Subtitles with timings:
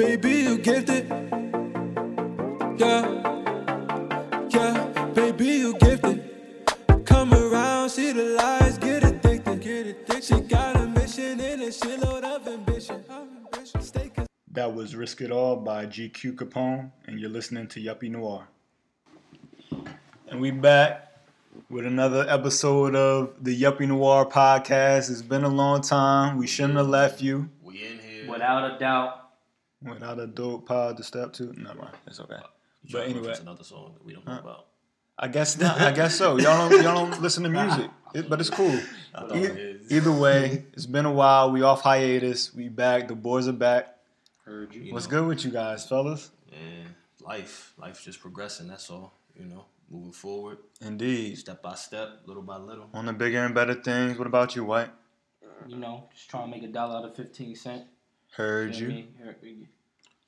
[0.00, 1.06] baby, you gifted.
[2.78, 3.04] Yeah,
[4.48, 6.18] yeah, baby, you gifted.
[7.04, 9.60] Come around, see the lies, get addicted.
[9.60, 10.24] Get addicted.
[10.24, 13.04] She got a mission and a shitload of ambition.
[14.52, 18.48] That was Risk It All by GQ Capone, and you're listening to Yuppie Noir.
[20.28, 21.14] And we back
[21.68, 25.10] with another episode of the Yuppie Noir podcast.
[25.10, 26.38] It's been a long time.
[26.38, 27.50] We shouldn't have left you.
[27.62, 28.30] We in here.
[28.30, 29.19] Without a doubt.
[29.82, 31.44] Without a dope pod to step to.
[31.58, 31.96] Never mind.
[32.06, 32.36] It's okay.
[32.84, 33.18] You But anyway.
[33.20, 34.40] reference another song that we don't know Huh?
[34.40, 34.66] about.
[35.18, 35.80] I guess not.
[35.80, 36.38] I guess so.
[36.38, 38.70] Y'all don't y'all don't listen to music, It- but it's cool.
[38.74, 38.80] E-
[39.34, 39.92] it is.
[39.92, 41.50] either way, it's been a while.
[41.50, 42.54] We off hiatus.
[42.54, 43.08] We back.
[43.08, 43.96] The boys are back.
[44.44, 44.82] Heard you.
[44.82, 46.30] You What's know, good with you guys, fellas?
[46.50, 48.66] Man, life, life just progressing.
[48.68, 49.12] That's all.
[49.38, 51.36] You know, moving forward, Indeed.
[51.38, 52.88] step by step, little by little.
[52.94, 54.16] On the bigger and better things.
[54.18, 54.90] What about you, White?
[55.66, 57.84] You know, just trying to make a dollar out of 15 cent.
[58.30, 58.88] Heard Feel you.
[58.88, 59.08] me?
[59.22, 59.66] Heard you.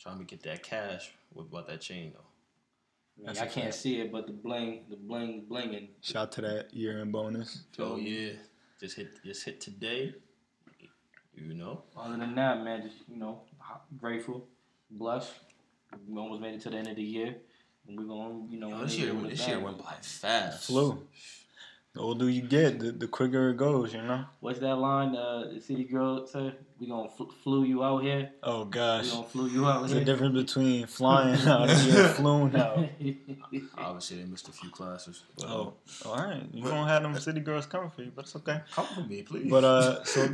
[0.00, 1.12] Trying to get that cash.
[1.32, 2.20] What about that chain though?
[2.20, 3.76] I, mean, That's I a can't fact.
[3.76, 5.88] see it, but the bling, the bling, blinging.
[6.00, 7.62] Shout to that year end bonus.
[7.78, 8.32] Oh yeah,
[8.80, 10.14] just hit, just hit today.
[11.34, 13.40] You know, Other than that, man, just you know,
[13.98, 14.46] grateful,
[14.90, 15.32] blessed.
[16.06, 17.36] We almost made it to the end of the year,
[17.88, 20.66] and we're gonna, you know, Yo, this year, with a this year went by fast.
[20.66, 21.06] Flew.
[21.94, 24.24] The older you get, the, the quicker it goes, you know?
[24.40, 25.14] What's that line?
[25.14, 28.30] Uh, the city girl said, "We gonna fl- flew you out here.
[28.42, 29.10] Oh, We gosh.
[29.12, 32.78] gonna flew you out There's a here." difference between flying out and being flown out.
[33.78, 35.22] Obviously, they missed a few classes.
[35.36, 36.42] But, Oh, all right.
[36.52, 38.62] You don't have them city girls coming for you, but it's okay.
[38.72, 39.48] come for me, please.
[39.48, 40.28] But, uh, so,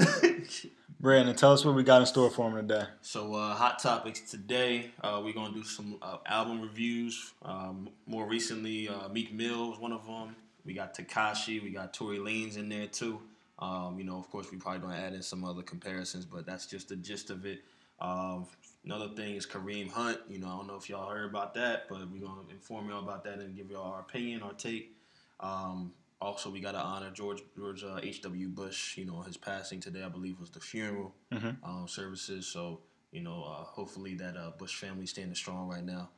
[1.00, 2.84] Brandon, tell us what we got in store for him today.
[3.02, 4.90] So, uh, hot topics today.
[5.02, 7.34] Uh, we're gonna do some uh, album reviews.
[7.42, 10.34] Um, more recently, uh, Meek Mill was one of them.
[10.64, 11.62] We got Tekashi.
[11.62, 13.20] We got Tory Lanez in there too.
[13.58, 16.66] Um, you know, of course, we probably gonna add in some other comparisons, but that's
[16.66, 17.62] just the gist of it.
[18.00, 18.46] Um,
[18.84, 20.18] another thing is Kareem Hunt.
[20.28, 23.02] You know, I don't know if y'all heard about that, but we're gonna inform y'all
[23.02, 24.94] about that and give y'all our opinion, our take.
[25.40, 28.48] Um, also, we got to honor George George uh, H.W.
[28.48, 28.96] Bush.
[28.96, 31.56] You know, his passing today, I believe, was the funeral Mhm.
[31.62, 32.46] um, services.
[32.48, 32.80] So,
[33.12, 36.10] you know, uh, hopefully that uh, Bush family standing strong right now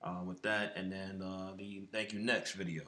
[0.00, 0.74] uh, with that.
[0.76, 2.84] And then uh, the Thank You Next video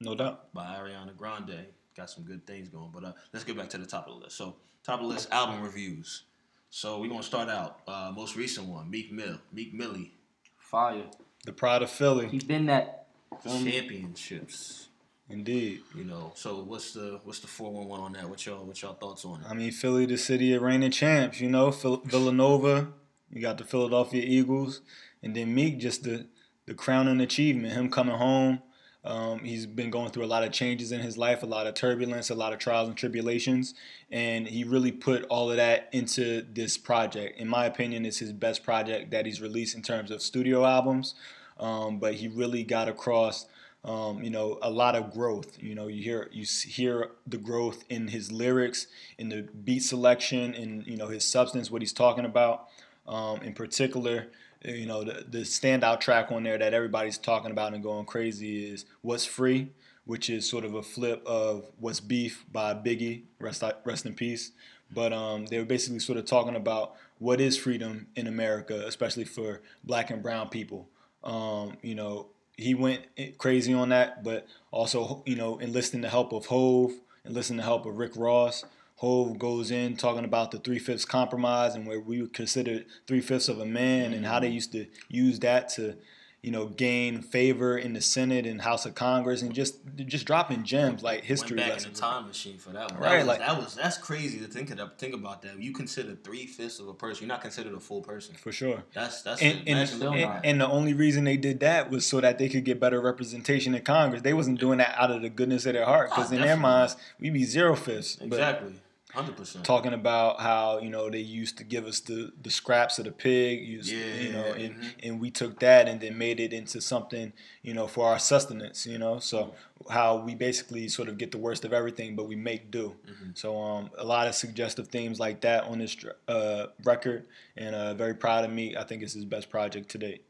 [0.00, 0.52] No doubt.
[0.52, 1.66] by Ariana Grande.
[1.96, 2.90] Got some good things going.
[2.92, 4.36] But uh, let's get back to the top of the list.
[4.36, 6.24] So, top of the list, album reviews.
[6.70, 7.80] So, we're going to start out.
[7.86, 9.38] Uh, most recent one, Meek Mill.
[9.52, 10.12] Meek Millie.
[10.58, 11.04] Fire.
[11.44, 12.28] The pride of Philly.
[12.28, 13.06] He's been that.
[13.42, 13.72] feel me?
[13.72, 14.88] Championships.
[15.28, 15.80] Indeed.
[15.96, 18.28] You know, so what's the what's the four one one on that?
[18.28, 19.46] What y'all what y'all thoughts on it?
[19.48, 21.40] I mean, Philly, the city of reigning champs.
[21.40, 22.88] You know, Phil- Villanova.
[23.30, 24.82] You got the Philadelphia Eagles,
[25.22, 26.26] and then Meek, just the
[26.66, 27.72] the crowning achievement.
[27.72, 28.60] Him coming home.
[29.04, 31.74] Um, he's been going through a lot of changes in his life, a lot of
[31.74, 33.74] turbulence, a lot of trials and tribulations,
[34.10, 37.38] and he really put all of that into this project.
[37.38, 41.14] In my opinion, it's his best project that he's released in terms of studio albums.
[41.58, 43.46] Um, but he really got across
[43.84, 45.60] um, you know, a lot of growth.
[45.60, 48.86] You know, you hear you hear the growth in his lyrics,
[49.18, 52.68] in the beat selection, in you know his substance, what he's talking about.
[53.08, 54.28] Um, in particular,
[54.64, 58.70] you know, the, the standout track on there that everybody's talking about and going crazy
[58.72, 59.70] is "What's Free,"
[60.04, 63.22] which is sort of a flip of "What's Beef" by Biggie.
[63.38, 64.52] Rest rest in peace.
[64.94, 69.24] But um, they were basically sort of talking about what is freedom in America, especially
[69.24, 70.88] for Black and Brown people.
[71.24, 73.02] Um, you know, he went
[73.38, 76.92] crazy on that, but also you know enlisting the help of Hove,
[77.24, 78.64] enlisting the help of Rick Ross.
[79.02, 83.20] Hove goes in talking about the three fifths compromise and where we would consider three
[83.20, 85.96] fifths of a man and how they used to use that to,
[86.40, 90.62] you know, gain favor in the Senate and House of Congress and just just dropping
[90.62, 91.86] gems like history Went back lessons.
[91.86, 93.00] in the time machine for that one.
[93.00, 95.60] Right, that was, like- that was that's crazy to think of, think about that.
[95.60, 97.24] You consider three fifths of a person.
[97.24, 98.36] You're not considered a full person.
[98.36, 98.84] For sure.
[98.94, 102.38] That's that's And, and, and, and the only reason they did that was so that
[102.38, 104.22] they could get better representation in Congress.
[104.22, 106.56] They wasn't doing that out of the goodness of their heart because Ah, in their
[106.56, 108.14] minds we be zero fifths.
[108.14, 108.74] But exactly,
[109.12, 109.64] hundred percent.
[109.64, 113.12] talking about how you know they used to give us the, the scraps of the
[113.12, 114.90] pig, used, you know, and, mhm.
[115.02, 117.32] and we took that and then made it into something
[117.62, 119.18] you know for our sustenance, you know.
[119.18, 119.54] So
[119.90, 122.96] how we basically sort of get the worst of everything, but we make do.
[123.06, 123.36] Mhm.
[123.36, 125.96] So um, a lot of suggestive themes like that on this
[126.28, 127.26] uh, record,
[127.56, 128.76] and uh, very proud of me.
[128.76, 130.24] I think it's his best project to date.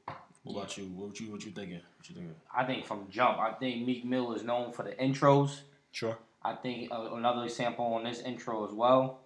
[0.45, 0.87] What about you?
[0.87, 1.81] What you what you thinking?
[1.97, 2.35] What you thinking?
[2.55, 5.61] I think from jump, I think Meek Mill is known for the intros.
[5.93, 6.19] Sure.
[6.45, 9.21] I think uh, another sample on this intro as well.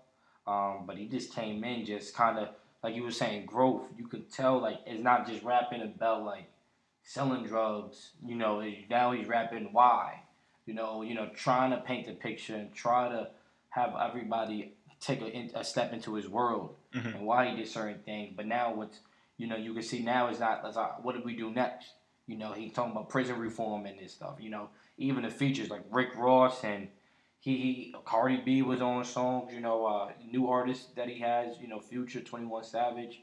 [0.46, 2.48] Um, but he just came in just kind of
[2.82, 3.82] like you were saying growth.
[3.98, 6.48] You could tell like it's not just rapping about like
[7.02, 8.10] selling drugs.
[8.24, 10.22] You know, now he's rapping why.
[10.66, 13.28] You know, you know, trying to paint the picture and try to
[13.70, 17.16] have everybody take a, a step into his world Mhm.
[17.16, 18.32] and why he did certain things.
[18.36, 19.00] But now what's
[19.36, 20.62] you know, you can see now is not.
[20.64, 21.90] It's like, what did we do next?
[22.26, 24.36] You know, he's talking about prison reform and this stuff.
[24.40, 26.88] You know, even the features like Rick Ross and
[27.46, 29.52] he, he Cardi B was on songs.
[29.54, 31.56] You know, uh, new artists that he has.
[31.60, 33.22] You know, Future, Twenty One Savage.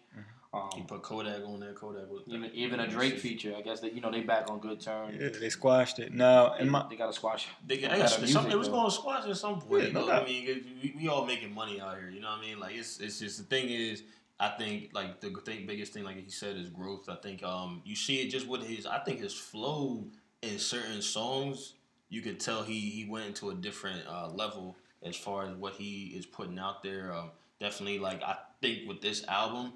[0.53, 1.73] Um, He put Kodak on there.
[1.73, 3.53] Kodak was even even a Drake feature.
[3.57, 5.17] I guess that you know they back on good terms.
[5.19, 6.13] Yeah, they squashed it.
[6.13, 7.47] Now, in my they got to squash.
[7.67, 9.81] They, Better I guess music, some, it was going to squash at some point.
[9.81, 10.07] Yeah, you no know?
[10.07, 10.23] doubt.
[10.23, 12.09] I mean, it- we, we all making money out here.
[12.09, 12.59] You know what I mean?
[12.59, 14.03] Like it's it's just the thing is,
[14.39, 17.09] I think like the thing, biggest thing, like he said, is growth.
[17.09, 18.85] I think um you see it just with his.
[18.85, 20.05] I think his flow
[20.43, 21.73] in certain songs,
[22.09, 25.73] you could tell he he went into a different uh, level as far as what
[25.73, 27.13] he is putting out there.
[27.13, 29.73] Um, definitely, like I think with this album.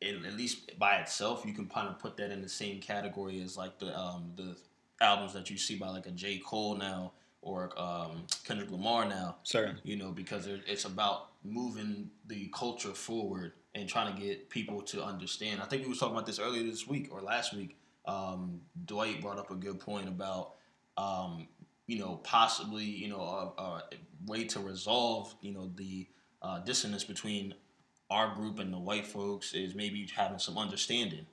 [0.00, 3.40] It, at least by itself, you can kind of put that in the same category
[3.40, 4.54] as like the um, the
[5.00, 7.12] albums that you see by like a J Cole now
[7.44, 9.36] or um, Kendrick Lamar now.
[9.42, 9.80] certainly.
[9.84, 15.04] You know, because it's about moving the culture forward and trying to get people to
[15.04, 15.60] understand.
[15.60, 17.76] I think we was talking about this earlier this week or last week.
[18.06, 20.52] Um, Dwight brought up a good point about
[20.96, 21.48] um,
[21.86, 23.82] you know possibly you know a, a
[24.26, 26.06] way to resolve you know the
[26.42, 27.54] uh, dissonance between
[28.10, 31.26] our group and the white folks is maybe having some understanding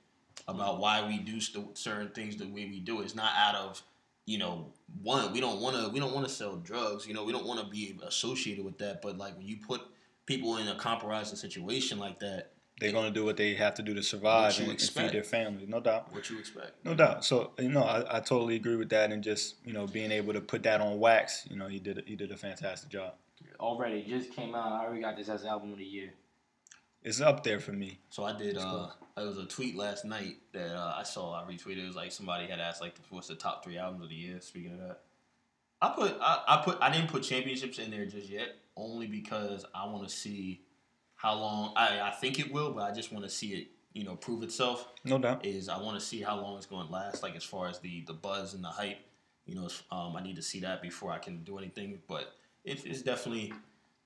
[0.48, 3.02] about why we do st- certain things the way we do.
[3.02, 3.82] It's not out of
[4.26, 4.72] you know
[5.02, 7.06] one we don't want to we don't want to sell drugs.
[7.06, 9.02] You know we don't want to be associated with that.
[9.02, 9.82] But like when you put
[10.26, 12.51] people in a compromising situation like that,
[12.82, 14.90] They're going to do what they have to do to survive What you and, and
[14.90, 16.12] feed their family, no doubt.
[16.12, 16.84] what you expect?
[16.84, 17.24] No doubt.
[17.24, 20.32] So you know, I, I totally agree with that, and just you know, being able
[20.32, 23.14] to put that on wax, you know, he did a, he did a fantastic job.
[23.60, 24.72] Already just came out.
[24.72, 26.12] I already got this as album of the year.
[27.04, 27.98] It's up there for me.
[28.10, 28.56] So I did.
[28.56, 31.34] That's Uh, it was a tweet last night that uh, I saw.
[31.34, 31.84] I retweeted.
[31.84, 34.40] It was like somebody had asked like, "What's the top three albums of the year?"
[34.40, 35.00] Speaking of that,
[35.80, 39.64] I put I, I put I didn't put championships in there just yet, only because
[39.74, 40.62] I want to see
[41.22, 41.72] how long.
[41.76, 43.68] I I think it will, but I just want to see it.
[43.94, 44.88] You know, prove itself.
[45.04, 45.46] No doubt.
[45.46, 47.22] Is I want to see how long it's going to last.
[47.22, 48.98] Like as far as the the buzz and the hype.
[49.44, 52.00] You know, um, I need to see that before I can do anything.
[52.08, 52.32] But
[52.64, 53.52] it, it's definitely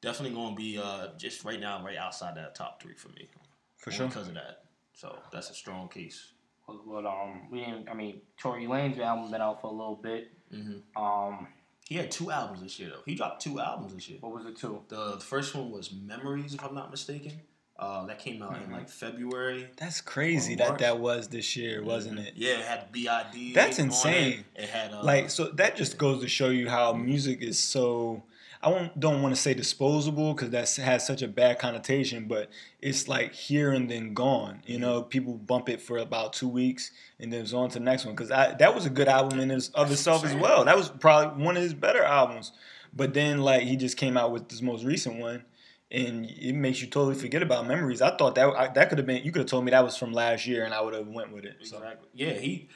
[0.01, 3.29] definitely going to be uh, just right now, right outside that top three for me
[3.77, 4.07] For sure.
[4.07, 4.65] because of that.
[4.93, 6.33] So that's a strong case.
[6.67, 7.89] But, but um, we didn't.
[7.89, 10.31] I mean, Tory Lanez album been out for a little bit.
[10.53, 11.03] Mm-hmm.
[11.03, 11.49] Um,
[11.89, 13.03] He had two albums this year though.
[13.05, 14.19] He dropped two albums this year.
[14.21, 14.83] what was it two?
[14.89, 17.33] The, the first one was Memories, if I'm not mistaken.
[17.79, 18.73] Uh, that came out in Mhm.
[18.73, 19.69] like February.
[19.77, 22.33] That's crazy that that was this year, wasn't it?
[22.35, 23.53] Yeah, it had BID.
[23.55, 24.45] That's insane.
[24.55, 24.63] It.
[24.63, 28.23] It had uh, Like so that just goes to show you how music is so
[28.67, 32.51] I won't, don't want to say disposable because that has such a bad connotation, but
[32.83, 34.61] it's like here and then gone.
[34.67, 36.91] You know, people bump it for about two weeks
[37.21, 38.17] and then it's on to the next one.
[38.17, 40.65] Because that was a good album in its, of itself as well.
[40.65, 42.51] That was probably one of his better albums.
[42.93, 45.45] But then like he just came out with this most recent one,
[45.93, 48.03] and it makes you totally forget about memories.
[48.03, 49.97] I thought that I, that could have been you could have told me that was
[49.97, 51.57] from last year, and I would have went with it.
[51.61, 51.77] So.
[51.77, 52.09] Exactly.
[52.15, 52.69] Yeah, he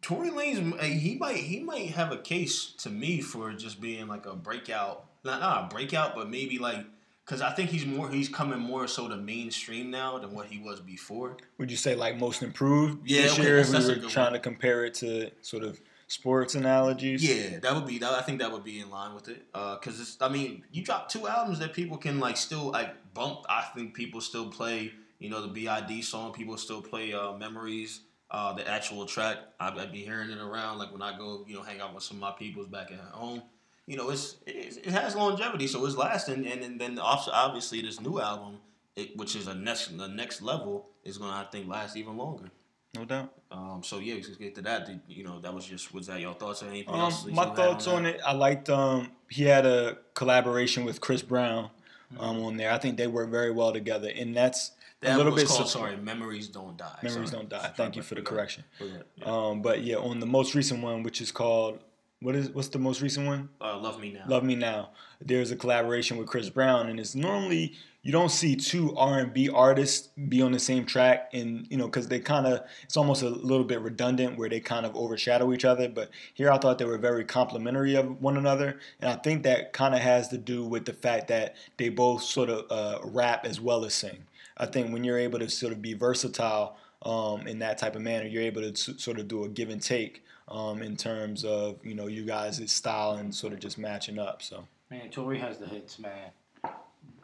[0.00, 4.06] Tory Lanez uh, he might he might have a case to me for just being
[4.06, 6.84] like a breakout, not not a breakout, but maybe like
[7.24, 10.58] because I think he's more he's coming more so to mainstream now than what he
[10.58, 11.36] was before.
[11.58, 14.26] Would you say like most improved Yeah, this okay, year if that's- we were trying
[14.26, 14.32] one.
[14.34, 17.22] to compare it to sort of sports analogies?
[17.22, 18.12] Yeah, that would be that.
[18.12, 19.44] I think that would be in line with it.
[19.52, 23.40] Because it's I mean, you drop two albums that people can like still like bump.
[23.48, 24.92] I think people still play.
[25.18, 26.32] You know, the BID song.
[26.32, 28.00] People still play uh, Memories.
[28.30, 30.76] Uh, the actual track, I'd, I'd be hearing it around.
[30.78, 32.98] Like when I go, you know, hang out with some of my peoples back at
[33.12, 33.42] home.
[33.88, 36.46] You know, it's it, it has longevity, so it's lasting.
[36.46, 38.58] And, and then obviously this new album,
[38.94, 42.50] it, which is a next the next level, is gonna I think last even longer.
[42.94, 43.32] No doubt.
[43.50, 44.86] Um, so yeah, let's get to that.
[44.86, 47.24] Did, you know, that was just was that your thoughts or anything Um, else?
[47.26, 48.16] my thoughts on that?
[48.16, 51.70] it, I liked um he had a collaboration with Chris Brown
[52.12, 52.24] Mm-hmm.
[52.24, 52.72] um on there.
[52.72, 55.94] I think they work very well together, and that's That a little bit called, sorry,
[55.98, 56.98] Memories Don't Die.
[57.02, 57.42] Memories Sorry.
[57.42, 57.72] Don't Die.
[57.76, 58.64] Thank you for the correction.
[58.80, 59.02] Yeah.
[59.26, 61.80] Um, but yeah, on the most recent one, which is called
[62.20, 63.48] what is what's the most recent one?
[63.60, 64.24] Uh, Love Me Now.
[64.26, 64.90] Love Me Now.
[65.20, 69.32] There's a collaboration with Chris Brown, and it's normally you don't see two R and
[69.32, 72.96] B artists be on the same track, and you know because they kind of it's
[72.96, 75.88] almost a little bit redundant where they kind of overshadow each other.
[75.88, 79.72] But here I thought they were very complimentary of one another, and I think that
[79.72, 83.44] kind of has to do with the fact that they both sort of uh, rap
[83.44, 84.24] as well as sing.
[84.56, 88.02] I think when you're able to sort of be versatile um, in that type of
[88.02, 91.44] manner, you're able to s- sort of do a give and take um, in terms
[91.44, 94.42] of you know you guys' style and sort of just matching up.
[94.42, 94.66] So.
[94.90, 96.30] Man, Tory has the hits, man.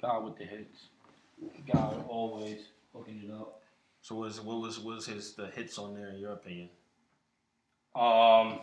[0.02, 0.88] God with the hits.
[1.72, 2.60] God always
[2.94, 3.60] hooking it up.
[4.02, 6.68] So what was what was what was his the hits on there in your opinion?
[7.96, 8.60] Um,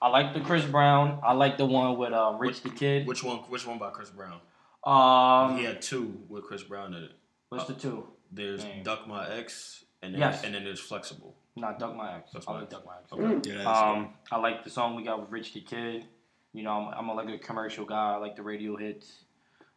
[0.00, 1.18] I like the Chris Brown.
[1.22, 3.06] I like the one with um, Rich the Kid.
[3.06, 3.38] Which one?
[3.48, 4.40] Which one by Chris Brown?
[4.84, 7.12] Um, he had two with Chris Brown in it.
[7.48, 8.06] what's the two?
[8.30, 8.82] There's Dang.
[8.82, 10.44] Duck My Ex and then, Yes.
[10.44, 11.34] and then there's flexible.
[11.60, 12.32] Not Duck My Ex.
[12.32, 12.72] Duck I My like Ex.
[12.74, 13.12] Duck My Ex.
[13.12, 13.50] Okay.
[13.50, 16.06] Yeah, that's Um, I like the song we got with Rich the Kid.
[16.52, 18.14] You know, I'm, I'm a, like a commercial guy.
[18.14, 19.24] I like the radio hits.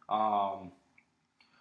[0.08, 0.72] Um,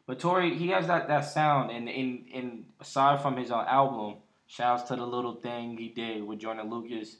[0.07, 4.15] but Tory, he has that, that sound, and in in aside from his uh, album,
[4.47, 7.17] shouts to the little thing he did with Joyner Lucas,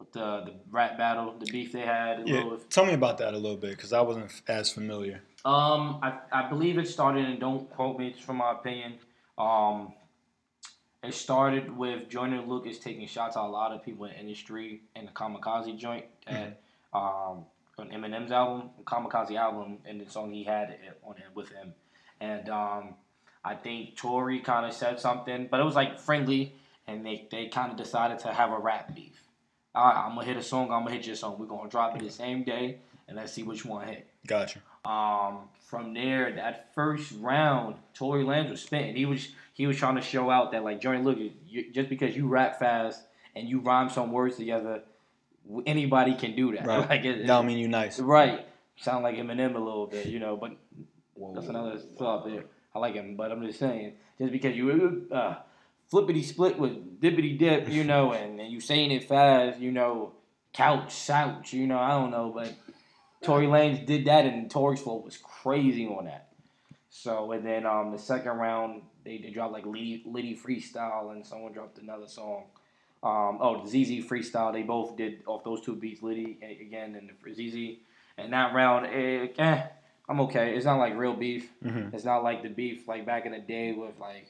[0.00, 2.20] with the the rap battle, the beef they had.
[2.20, 4.72] a Yeah, little- tell me about that a little bit because I wasn't f- as
[4.72, 5.22] familiar.
[5.44, 8.94] Um, I, I believe it started, and don't quote me, it's from my opinion.
[9.36, 9.92] Um,
[11.04, 14.82] it started with Joyner Lucas taking shots at a lot of people in the industry
[14.96, 16.60] in the Kamikaze joint at
[16.92, 17.44] um,
[17.78, 21.74] on Eminem's album, Kamikaze album, and the song he had on it with him.
[22.20, 22.94] And um,
[23.44, 26.54] I think Tory kind of said something, but it was like friendly,
[26.86, 29.20] and they, they kind of decided to have a rap beef.
[29.74, 31.36] All right, I'm gonna hit a song, I'm gonna hit your song.
[31.38, 34.06] We're gonna drop it the same day, and let's see which one hit.
[34.26, 34.60] Gotcha.
[34.84, 38.94] Um, from there, that first round, Tory Lanez was spitting.
[38.94, 42.14] He was he was trying to show out that like Joyner, look, you, just because
[42.14, 43.00] you rap fast
[43.34, 44.82] and you rhyme some words together,
[45.64, 46.66] anybody can do that.
[46.66, 46.88] Right.
[46.88, 47.98] Like it, That don't mean you nice.
[47.98, 48.46] right.
[48.76, 50.36] Sound like Eminem a little bit, you know.
[50.36, 50.56] But
[51.14, 51.34] Whoa.
[51.34, 52.44] that's another thought there.
[52.74, 55.36] I like him, but I'm just saying, just because you uh,
[55.88, 60.12] flippity split with dippity dip, you know, and, and you saying it fast, you know,
[60.52, 62.52] couch, slouch, you know, I don't know, but
[63.22, 66.28] Tory Lanez did that, and Tory's flow was crazy on that.
[66.90, 71.26] So, and then um, the second round, they, they dropped like Litty, Litty Freestyle, and
[71.26, 72.44] someone dropped another song.
[73.02, 77.10] Um, oh, the Zeze Freestyle, they both did off those two beats, Litty again, and
[77.10, 77.78] the Zeze.
[78.16, 79.62] And that round, eh, eh,
[80.08, 80.54] I'm okay.
[80.56, 81.50] It's not like real beef.
[81.62, 81.92] Mhm.
[81.92, 84.28] It's not like the beef like back in the day with like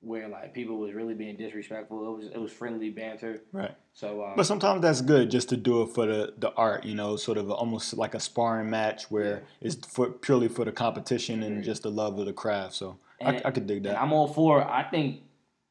[0.00, 2.14] where like people was really being disrespectful.
[2.14, 3.42] It was it was friendly banter.
[3.52, 3.74] Right.
[3.94, 6.94] So um, But sometimes that's good just to do it for the, the art, you
[6.94, 11.42] know, sort of almost like a sparring match where it's for, purely for the competition
[11.42, 12.74] and just the love of the craft.
[12.74, 14.00] So And- I could dig and that.
[14.00, 14.62] I'm all for.
[14.62, 15.22] I think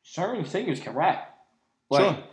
[0.04, 1.38] certain singers can rap.
[1.94, 2.02] Sure.
[2.02, 2.24] Like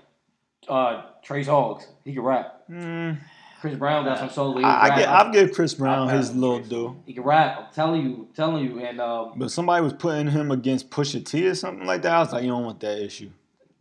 [0.68, 2.62] uh, Trace Hoggs, he can rap.
[2.70, 3.18] Mm,
[3.60, 6.08] Chris Brown got some songs where he can I, I get, I'll give Chris Brown
[6.08, 7.02] his little Trace due.
[7.06, 7.58] he can rap.
[7.58, 11.46] I'm telling you, telling you, and um, But somebody was putting him against Pusha T
[11.46, 12.12] or something like that.
[12.12, 13.30] I was like, you don't want that issue.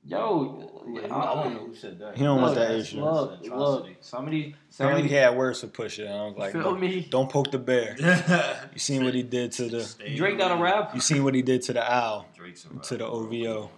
[0.05, 2.17] Yo, Yeah, uh, I don't know who said that.
[2.17, 3.03] He don't want that issue.
[3.03, 3.97] Look, That's an look, atrocity.
[4.01, 6.51] some of these, some Apparently of he had words for Pusha, and I was like,
[6.53, 7.07] feel don't, me?
[7.09, 7.95] don't poke the bear.
[8.73, 10.93] You seen what he did to the Stay Drake got a rap.
[10.93, 12.25] you seen what he did to the owl.
[12.35, 13.05] Drake's To the.
[13.05, 13.69] OVO.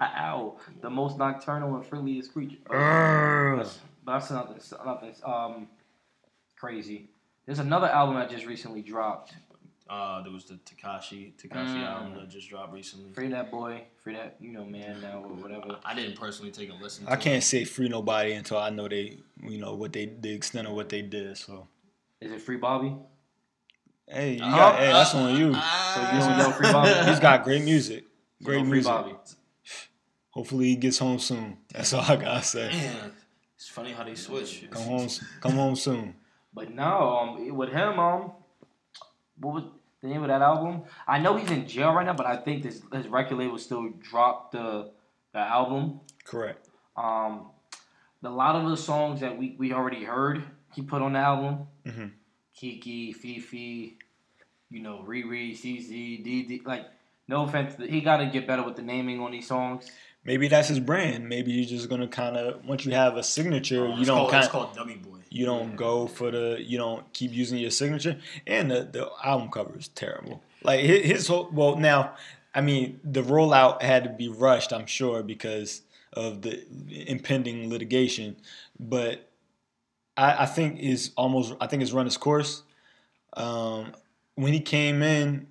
[0.00, 2.56] Ow, the most nocturnal and friendliest creature.
[2.70, 3.56] Urgh.
[3.58, 5.66] That's, that's nothing, nothing um,
[6.56, 7.10] crazy.
[7.46, 9.32] There's another album that just recently dropped.
[9.88, 11.86] Uh, there was the Tekashi Tekashi Mm.
[11.86, 13.10] album that just dropped recently.
[13.12, 15.78] Free that boy, free that you know man now or whatever.
[15.84, 17.06] I didn't personally take a listen.
[17.06, 17.46] To I can't It.
[17.46, 20.90] say free nobody until I know they, you know, what they, the extent of what
[20.90, 21.38] they did.
[21.38, 21.68] So,
[22.20, 22.94] Is it free Bobby?
[24.06, 25.54] hey, you Uh, got, hey, that's on you.
[25.54, 27.08] So you don't know free Bobby?
[27.10, 28.04] He's got great music,
[28.42, 28.92] great know free music.
[28.92, 29.14] Bobby.
[30.30, 31.56] Hopefully he gets home soon.
[31.72, 32.68] That's all I gotta say.
[32.68, 33.12] Man,
[33.56, 34.64] it's funny how they switch.
[34.70, 35.08] Come home,
[35.40, 36.14] come home soon.
[36.52, 38.32] But no, um, with him, um,
[39.40, 39.64] what was
[40.02, 40.82] the name of that album?
[41.06, 43.88] I know he's in jail right now, but I think this his record label still
[44.00, 44.90] dropped the
[45.32, 46.00] the album.
[46.24, 46.68] Correct.
[46.96, 47.50] Um,
[48.22, 50.42] a lot of the songs that we, we already heard
[50.74, 52.10] he put on the album, Mhm.
[52.54, 53.96] Kiki, Fifi,
[54.70, 56.86] you know, Riri, CZ, DD, like.
[57.30, 59.90] No offense, he got to get better with the naming on these songs.
[60.28, 61.26] Maybe that's his brand.
[61.26, 64.44] Maybe you're just gonna kind of once you have a signature, Uh, you don't kind
[64.44, 65.20] It's called Dummy Boy.
[65.30, 69.48] you don't go for the you don't keep using your signature and the, the album
[69.50, 72.12] cover is terrible like his, his whole well now
[72.54, 75.82] i mean the rollout had to be rushed i'm sure because
[76.14, 76.54] of the
[77.14, 78.36] impending litigation
[78.80, 79.28] but
[80.16, 82.62] i, I think is almost i think it's run its course
[83.34, 83.92] um,
[84.34, 85.46] when he came in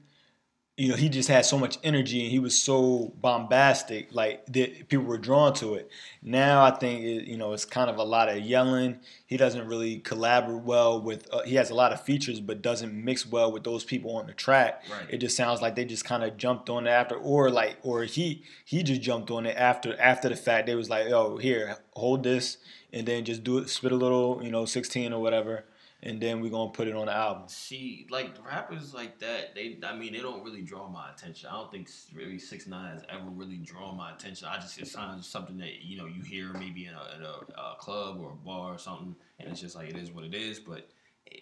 [0.78, 4.88] you know, he just had so much energy and he was so bombastic, like that
[4.90, 5.90] people were drawn to it.
[6.22, 9.00] Now I think it, you know it's kind of a lot of yelling.
[9.26, 11.28] He doesn't really collaborate well with.
[11.34, 14.28] Uh, he has a lot of features, but doesn't mix well with those people on
[14.28, 14.84] the track.
[14.92, 15.08] Right.
[15.10, 18.04] It just sounds like they just kind of jumped on it after, or like, or
[18.04, 20.68] he he just jumped on it after after the fact.
[20.68, 22.58] They was like, "Oh, here, hold this,"
[22.94, 25.66] and then just do it, spit a little, you know, sixteen or whatever,
[26.04, 27.48] and then we're gonna put it on the album.
[27.48, 31.50] See, like rappers like that, they I mean they don't really draw my attention.
[31.50, 34.48] I don't think really six nine has ever really drawn my attention.
[34.48, 37.62] I just it sounds something that you know you hear maybe in a, in a,
[37.62, 40.36] a club or a bar or something, and it's just like it is what it
[40.36, 40.60] is.
[40.60, 40.88] But
[41.32, 41.40] eh,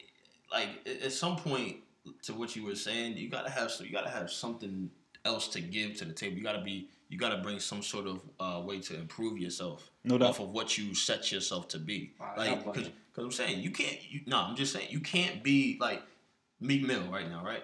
[0.52, 0.70] like
[1.04, 1.78] at some point,
[2.24, 4.90] to what you were saying, you gotta have you gotta have something
[5.26, 6.38] else to give to the table.
[6.38, 10.18] You gotta be you gotta bring some sort of uh, way to improve yourself No
[10.18, 10.30] doubt.
[10.30, 12.14] off of what you set yourself to be.
[12.20, 12.90] Wow, like because.
[13.18, 13.98] I'm saying you can't.
[14.10, 16.02] You, no, I'm just saying you can't be like
[16.60, 17.64] Meek Mill right now, right?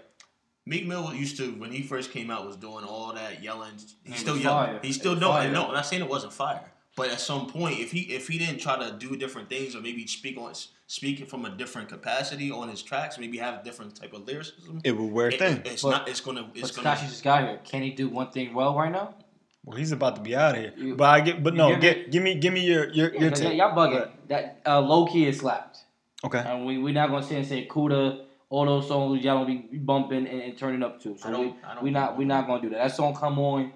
[0.65, 3.74] Meek Mill used to when he first came out was doing all that yelling.
[4.05, 4.67] He's still was yelling.
[4.67, 4.79] fire.
[4.81, 5.31] He's It still was doing.
[5.31, 5.51] fire.
[5.51, 6.62] No, I'm not saying it wasn't fire.
[6.95, 9.81] But at some point, if he if he didn't try to do different things or
[9.81, 10.53] maybe speak on
[10.88, 14.81] speak from a different capacity on his tracks, maybe have a different type of lyricism,
[14.83, 15.62] It would wear it- thin.
[15.65, 16.07] it's But- not.
[16.10, 16.43] It's gonna.
[16.43, 16.89] But It's gonna.
[16.89, 17.60] Tekashi just got here.
[17.65, 19.15] Can he do one thing well right now?
[19.63, 20.74] Well, he's about to be out of here.
[20.75, 21.44] You- but I get.
[21.44, 23.58] But no, give get it- give me give me your your your Yeah, take.
[23.58, 24.10] y'all bugging.
[24.27, 25.80] That uh, low key is slapped.
[26.24, 26.39] Okay.
[26.39, 29.77] And we we not gonna sit and say Kooda, all those songs y'all don't be
[29.77, 31.15] bumping and, and turning up to.
[31.18, 32.77] So I don't- we I don't we not we not gonna do that.
[32.77, 33.72] That song come on.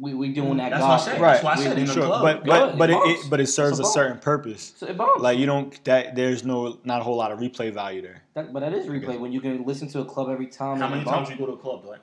[0.00, 0.70] We we doing that.
[0.70, 1.12] That's God what I said.
[1.14, 1.22] thing.
[1.22, 1.32] Right.
[1.34, 2.22] That's why I We- said in the Sure, club.
[2.22, 4.72] but Good, but but it it, but it serves a a certain purpose.
[4.76, 5.22] So it bumps.
[5.22, 8.22] Like you don't that there's no not a whole lot of replay value there.
[8.34, 10.80] That, but that is replay when you can listen to a club every time.
[10.80, 12.00] How many times you go to a club, Dwight?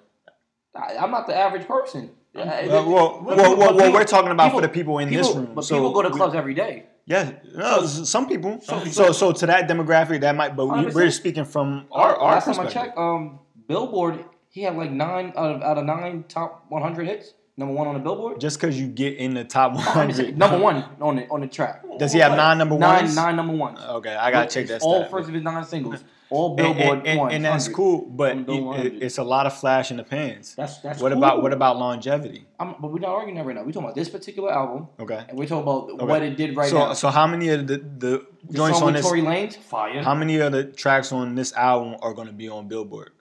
[0.74, 2.12] I, I'm not the average person.
[2.36, 5.10] I'm- Uh, it- well, well, but well, well, we're talking about for the people in
[5.10, 5.52] people- this room.
[5.54, 6.86] But so people go to we- clubs every day.
[7.06, 8.60] Yeah, no, s- some people.
[8.62, 8.94] Some people.
[8.94, 10.56] So so to that demographic, that might.
[10.56, 10.94] But we, 100%.
[10.96, 15.34] we're speaking from our our Last time I checked, um, Billboard, he had like nine
[15.36, 17.34] out of out of nine top 100 hits.
[17.58, 18.40] Number one on the Billboard.
[18.40, 21.28] Just because you get in the top I'm just saying, 100, number one on the
[21.30, 21.84] on the track.
[22.00, 23.16] does he have nine number Nine ones?
[23.16, 23.80] nine number ones.
[23.82, 24.82] Okay, I gotta check that.
[24.82, 25.12] All stat.
[25.12, 26.04] first of his nine singles.
[26.32, 27.34] All Billboard and, and, ones.
[27.34, 30.56] and that's cool, but it- it's a lot of flash in the pans.
[30.56, 31.02] That's that's.
[31.02, 31.18] What cool.
[31.18, 32.46] about what about longevity?
[32.60, 33.62] I'm, but we're not arguing that right now.
[33.64, 35.24] We're talking about this particular album, Okay.
[35.28, 36.94] and we're talking about what it did right so now.
[36.94, 39.06] so how many of the the the joints on this?
[39.06, 40.02] Tory Lanez, fire.
[40.02, 43.12] How many of the tracks on this album are going to be on Billboard?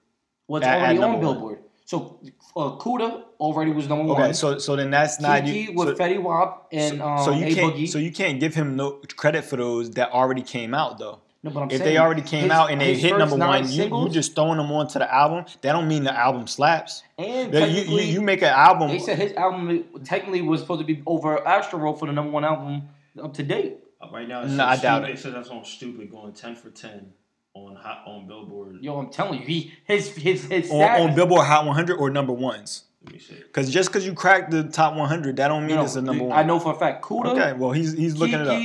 [0.47, 1.35] What's at- at already number on one?
[1.35, 1.59] Billboard?
[1.87, 2.21] So
[2.57, 4.35] uh, Kooda already was number Okay, one.
[4.35, 5.77] so so then that's not Kiki you.
[5.77, 7.89] with so, Fetty Wap and so, um, so you A can't Boogie.
[7.89, 11.19] so you can't give him no credit for those that already came out though.
[11.43, 13.63] No, but I'm If saying they already came his- out and they hit number nine
[13.65, 15.47] one, you, you just throwing them onto the album.
[15.63, 17.03] That don't mean the album slaps.
[17.17, 18.89] and That you, you you make an album.
[18.89, 22.31] they said his album technically was supposed to be over Astro World for the number
[22.31, 22.83] one album
[23.23, 23.79] up to date.
[24.03, 25.09] Uh, right now, it No, says I doubt stupid.
[25.11, 25.13] it.
[25.15, 27.13] It says that's on stupid going ten for ten
[27.55, 28.77] on hot on Billboard.
[28.83, 32.33] Yo, I'm telling you, he his his his on, on Billboard Hot 100 or number
[32.35, 32.85] ones.
[33.03, 33.35] Let me see.
[33.35, 36.25] Because just because you crack the top 100, that don't mean No, it's a number
[36.25, 36.39] one.
[36.39, 37.03] I know for a fact.
[37.03, 38.63] Kooda, Okay, well he's he's looking it up.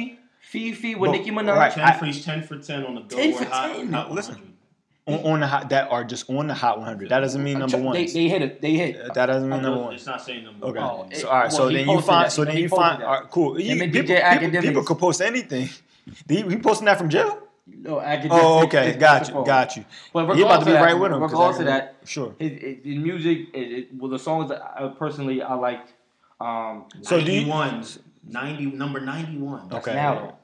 [0.55, 1.55] Kiki, Fifi with But- Nicki Minaj.
[1.55, 1.71] right.
[1.71, 3.93] Ten I- for ten for ten on the 10 Billboard for hot, 10.
[3.93, 4.51] hot Listen.
[5.07, 7.09] On, on the hot that are just on the Hot 100.
[7.09, 8.59] That doesn't mean number They, they hit it.
[8.59, 9.13] They hit.
[9.13, 9.93] that doesn't mean number one.
[9.93, 10.79] It's not saying number Okay.
[10.79, 10.89] one.
[10.89, 11.41] Oh, it- so all right.
[11.43, 12.25] well, so he then you find.
[12.25, 12.31] that.
[12.31, 13.03] So then He you find.
[13.03, 13.59] All right, cool.
[13.61, 15.69] You, people, DJ people, people could post anything.
[16.27, 17.39] He, he posting that from jail.
[17.67, 18.89] No, academic- Oh, okay.
[18.89, 19.43] it's- Got it's you.
[19.45, 19.85] Got you.
[20.13, 21.19] But He about to be of that- right with him.
[21.19, 22.35] 'cause Regardless of I- that, Sure.
[22.39, 25.93] his, his, his music, it, it, well, the songs that I personally I liked.
[26.39, 29.67] Um, So do you- 91s, 90 number 91.
[29.73, 29.93] Okay.
[29.95, 30.35] now,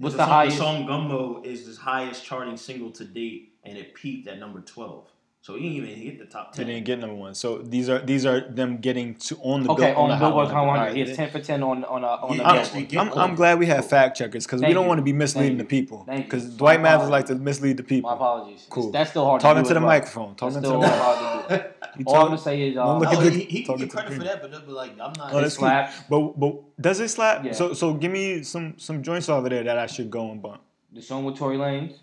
[0.00, 0.56] what's the, the, song, highest?
[0.56, 4.60] The song Gummo is the highest charting single to date, and it peaked at number
[4.60, 5.08] 12.
[5.42, 6.66] So he didn't even hit the top They 10.
[6.74, 7.34] didn't get number one.
[7.34, 10.48] So these are these are them getting to on the Okay, bill, on, the Billboard
[10.48, 11.14] Hot Hot 100, Alright.
[11.16, 12.96] ten for ten on on a, on Yeah, a yes, Billboard.
[13.16, 14.88] I'm, I'm glad we have fact checkers because we don't you.
[14.88, 16.04] want to be misleading Thank the people.
[16.06, 17.30] Because Dwight Mathers apologies.
[17.30, 18.10] like to mislead the people.
[18.10, 18.66] My apologies.
[18.68, 18.90] Cool.
[18.90, 19.40] That's still hard.
[19.40, 19.88] Talking to, to do the as well.
[19.88, 20.34] microphone.
[20.34, 21.64] Talking That's to still the hard to do.
[22.06, 24.24] All I'm gonna say is, Don't um, No, at he, he can get credit for
[24.24, 25.32] that, but, but like I'm not.
[25.32, 25.68] Oh, it that's cool.
[26.10, 27.54] But but does it slap?
[27.54, 30.60] So so give me some some joints over there that I should go and bump.
[30.92, 31.94] The song with Tory Lanez,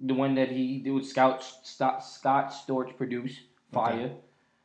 [0.00, 3.40] the one that he did with Scout Scott, Scott Storch produced,
[3.72, 4.10] fire.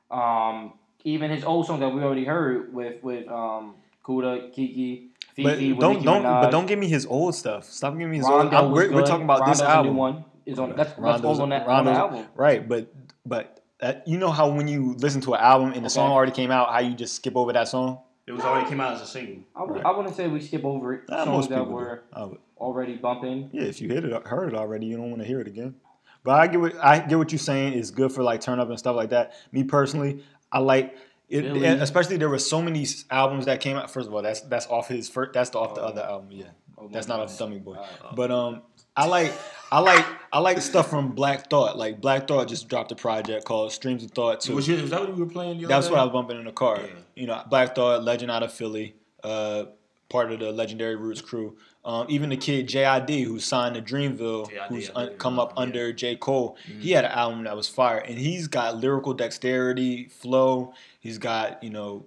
[0.09, 5.55] Um, even his old song that we already heard with with um Kooda, Kiki, But
[5.55, 6.41] Fifi, with don't Nicki don't Minaj.
[6.41, 7.65] but don't give me his old stuff.
[7.65, 8.65] Stop giving me his Rondo old.
[8.67, 9.95] I'm, we're, we're talking about this Rondo's a new album.
[9.95, 10.69] one is on.
[10.75, 12.25] That's, that's Rondo's- all on that, on the album.
[12.35, 12.91] Right, but
[13.25, 15.89] but uh, you know how when you listen to an album and the Okay.
[15.89, 17.99] song already came out, how you just skip over that song?
[18.27, 19.43] It was already came out as a single.
[19.55, 19.85] I, would, Right.
[19.85, 21.01] I wouldn't say we skip over it.
[21.09, 21.75] Songs most that people do.
[21.75, 22.37] were I would.
[22.61, 23.49] Already bumping.
[23.51, 25.75] Yeah, if you hit it, heard it already, you don't want to hear it again.
[26.23, 27.73] But I get what I get what you're saying.
[27.73, 29.33] It's good for like turn up and stuff like that.
[29.51, 30.95] Me personally, I like
[31.29, 31.41] it.
[31.41, 31.65] Billy.
[31.65, 33.89] and Especially there were so many albums that came out.
[33.89, 35.33] First of all, that's that's off his first.
[35.33, 35.85] That's the, off the Oh.
[35.87, 36.27] other album.
[36.31, 36.45] Yeah,
[36.77, 37.23] Oh, that's not God.
[37.29, 37.73] off Dummy Boy.
[37.75, 38.15] Alright.
[38.15, 38.61] But um,
[38.95, 39.33] I like
[39.71, 41.75] I like I like stuff from Black Thought.
[41.77, 44.53] Like Black Thought just dropped a project called Streams of Thought too.
[44.53, 45.93] Was, you, was that what you were playing the other That's day?
[45.93, 46.77] what I was bumping in the car.
[46.81, 46.87] Yeah.
[47.15, 48.93] You know, Black Thought, Legend out of Philly,
[49.23, 49.63] uh,
[50.09, 51.57] part of the Legendary Roots crew.
[51.83, 55.61] Um, even the kid JID, who signed to Dreamville, JID, who's un- come up yeah.
[55.63, 56.15] under J.
[56.15, 56.79] Cole, Mhm.
[56.81, 57.97] he had an album that was fire.
[57.97, 60.73] And he's got lyrical dexterity, flow.
[60.99, 62.05] He's got, you know,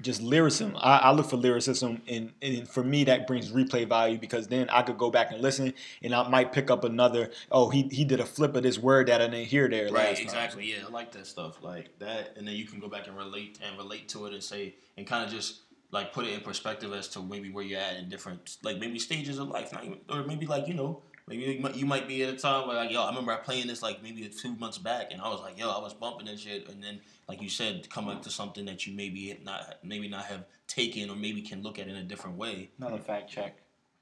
[0.00, 0.76] just lyricism.
[0.76, 4.68] I, I look for lyricism, and, and for me, that brings replay value because then
[4.70, 7.30] I could go back and listen, and I might pick up another.
[7.50, 10.10] Oh, he he did a flip of this word that I didn't hear there Right,
[10.10, 10.24] last time.
[10.26, 10.70] exactly.
[10.70, 13.58] Yeah, I like that stuff like that, and then you can go back and relate
[13.66, 16.92] and relate to it and say and kind of just like put it in perspective
[16.92, 19.98] as to maybe where you're at in different like maybe stages of life, not even,
[20.10, 22.76] or maybe like you know maybe you might, you might be at a time where
[22.76, 25.40] like yo I remember I playing this like maybe two months back and I was
[25.40, 28.30] like yo I was bumping this shit and then like you said come up to
[28.30, 31.96] something that you maybe not maybe not have taken or maybe can look at in
[31.96, 32.70] a different way.
[32.78, 33.56] Another fact check.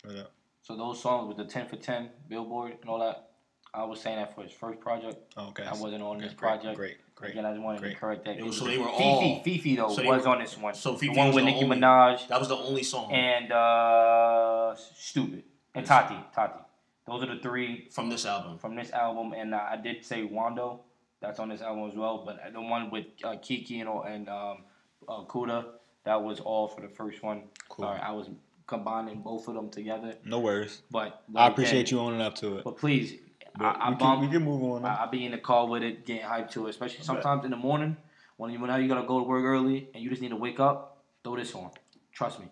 [0.06, 0.22] Oh, yeah.
[0.62, 3.30] So those songs with the ten for ten Billboard and all that,
[3.72, 5.16] I was saying that for his first project.
[5.36, 5.62] Oh, okay.
[5.62, 6.76] I wasn't on Okay, this great, project.
[6.76, 7.32] Great, great.
[7.32, 7.94] Again, I just wanted Great.
[7.94, 8.38] to correct that.
[8.38, 10.56] It was- so they were Fifi, all- Fifi though so they was were- on this
[10.56, 10.74] one.
[10.74, 13.10] so Fifi the one was with the Nicki only- Minaj That was the only song
[13.12, 15.42] and uh, Stupid
[15.74, 16.16] and Tati.
[16.34, 16.60] Tati.
[17.06, 18.58] Those are the three from this album.
[18.58, 20.80] from this album, and uh, I did say Wando.
[21.20, 22.24] That's on this album as well.
[22.26, 24.64] But the one with uh, Kiki and and um,
[25.08, 25.64] uh, Kooda,
[26.04, 27.44] that was all for the first one.
[27.68, 27.84] Cool.
[27.86, 28.28] Sorry, I was
[28.66, 30.14] combining both of them together.
[30.24, 30.82] No worries.
[30.90, 32.64] But, but I appreciate again, you owning up to it.
[32.64, 33.14] But please,
[33.58, 34.20] But I, I we, bump.
[34.20, 34.84] can, we can move on.
[34.84, 37.50] I, I be in the car with it, getting hyped to it, especially sometimes in
[37.50, 37.96] the morning
[38.36, 40.60] when you when you gotta go to work early and you just need to wake
[40.60, 40.98] up.
[41.24, 41.70] Throw this on.
[42.12, 42.46] Trust me.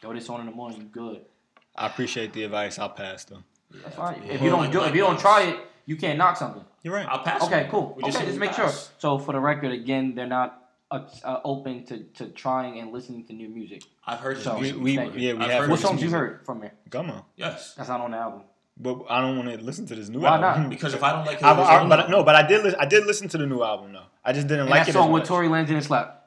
[0.00, 0.80] Throw this on in the morning.
[0.80, 1.20] You good.
[1.74, 2.78] I appreciate the advice.
[2.78, 3.42] I'll pass though.
[3.70, 4.22] That's fine.
[4.26, 4.34] Yeah.
[4.34, 6.64] If you don't do, if you don't try it, you can't knock something.
[6.82, 7.06] You're right.
[7.08, 7.42] I'll pass.
[7.44, 7.70] Okay, it.
[7.70, 7.94] cool.
[7.96, 8.70] We okay, said just we make sure.
[8.98, 13.24] So for the record, again, they're not uh, uh, open to, to trying and listening
[13.26, 13.82] to new music.
[14.06, 14.82] I've heard So- some we, music.
[14.82, 16.72] we, Thank yeah, we I've have heard What this some songs you heard from here?
[16.90, 17.74] Come on, Yes.
[17.74, 18.42] That's not on the album.
[18.76, 20.62] But I don't want to listen to this new Why album.
[20.64, 20.70] not?
[20.70, 22.08] Because if I don't like it, I, it was I, on but there.
[22.08, 22.64] no, but I did.
[22.64, 24.02] Li- I did listen to the new album though.
[24.24, 25.28] I just didn't And like that it song as with much.
[25.28, 26.26] Tory Lanez and Slap.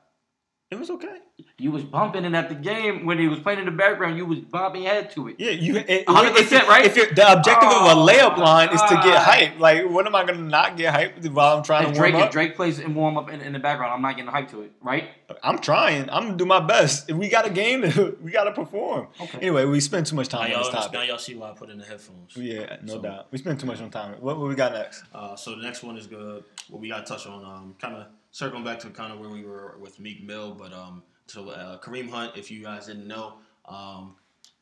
[0.71, 1.17] It was okay.
[1.57, 4.17] You was bumping it at the game when he was playing in the background.
[4.17, 5.35] You was bobbing your head to it.
[5.39, 5.77] Yeah, you.
[5.77, 6.85] It, 100%, if you- right?
[6.85, 9.59] If you're, the objective of Oh, a layup line is to get hype.
[9.59, 12.23] Like, what am I gonna not get hype while I'm trying If to Drake, warm
[12.23, 12.31] if up?
[12.31, 14.71] Drake plays and warm up in, in the background, I'm not getting hype to it,
[14.81, 15.05] right?
[15.43, 16.09] I'm trying.
[16.09, 17.09] I'm gonna do my best.
[17.09, 17.81] If we got a game,
[18.21, 19.07] we gotta perform.
[19.21, 19.37] Okay.
[19.39, 21.53] Anyway, we spend too much Now time on this y'all, now y'all see why I
[21.53, 22.35] put in the headphones.
[22.35, 23.27] Yeah, no So- doubt.
[23.31, 24.13] We spend too much on time.
[24.19, 25.03] What, what we got next?
[25.13, 26.43] Uh, so the next one is good.
[26.69, 29.29] What we got to touch on, um, kind of circling back to kind of where
[29.29, 33.07] we were with Meek Mill, but um, so uh, Kareem Hunt, if you guys didn't
[33.07, 34.15] know, um,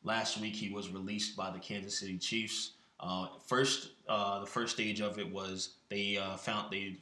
[0.04, 2.72] last week he was released by the Kansas City Chiefs.
[3.00, 6.98] Uh, first, uh, the first stage of it was they uh, found they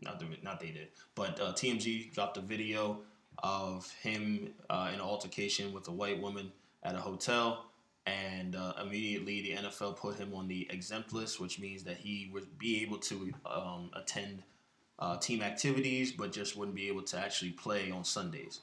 [0.00, 3.00] not the, not they did, but uh, TMZ dropped a video
[3.42, 6.52] of him in an altercation with a white woman
[6.82, 7.68] at a hotel
[8.08, 12.30] and uh, immediately the NFL put him on the exempt list, which means that he
[12.32, 14.42] would be able to um, attend
[14.98, 18.60] uh, team activities, but just wouldn't be able to actually play on Sundays.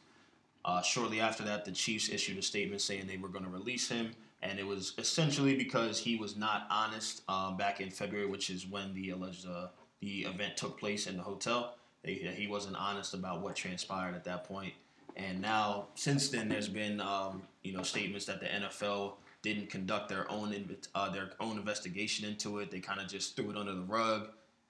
[0.66, 3.88] Uh, shortly after that, the Chiefs issued a statement saying they were going to release
[3.88, 8.50] him, and it was essentially because he was not honest uh, back in February, which
[8.50, 9.68] is when the alleged uh,
[10.02, 11.76] the event took place in the hotel.
[12.04, 14.74] He wasn't honest about what transpired at that point,
[15.16, 20.10] and now since then, there's been um, you know statements that the NFL didn't conduct
[20.10, 20.54] their own
[20.96, 22.72] uh, their own investigation into it.
[22.72, 24.30] They kind of just threw it under the rug,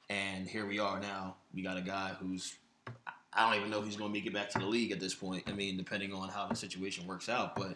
[0.10, 1.36] and here we are now.
[1.53, 2.55] We got a guy who's
[3.35, 4.99] I don't even know if he's going to make it back to the league at
[4.99, 5.43] this point.
[5.47, 7.75] I mean, depending on how the situation works out, but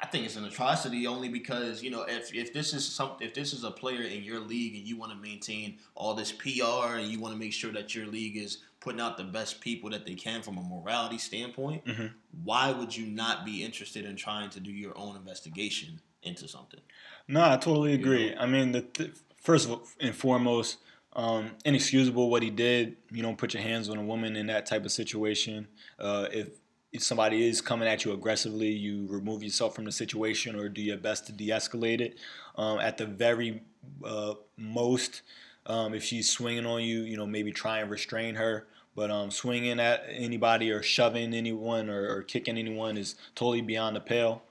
[0.00, 3.34] I think it's an atrocity only because you know if, if this is some if
[3.34, 6.96] this is a player in your league and you want to maintain all this PR
[6.98, 9.90] and you want to make sure that your league is putting out the best people
[9.90, 12.12] that they can from a morality standpoint, Mhm.
[12.44, 16.80] why would you not be interested in trying to do your own investigation into something?
[17.26, 18.34] No, I totally You agree.
[18.36, 19.68] I mean, the th- first
[20.00, 20.78] and foremost,
[21.18, 22.96] um, inexcusable what he did.
[23.10, 25.66] You don't put your hands on a woman in that type of situation.
[25.98, 26.50] Uh, if,
[26.92, 30.80] if somebody is coming at you aggressively, you remove yourself from the situation or do
[30.80, 32.18] your best to de-escalate it.
[32.56, 33.62] Um, at the very
[34.04, 35.22] uh, most,
[35.66, 38.68] um, if she's swinging on you, you know, maybe try and restrain her.
[38.94, 43.96] But um, swinging at anybody or shoving anyone or, or kicking anyone is totally beyond
[43.96, 44.42] the pale.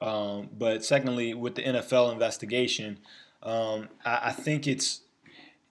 [0.00, 2.98] Um, but secondly, with the NFL investigation,
[3.44, 5.02] um, I, I think it's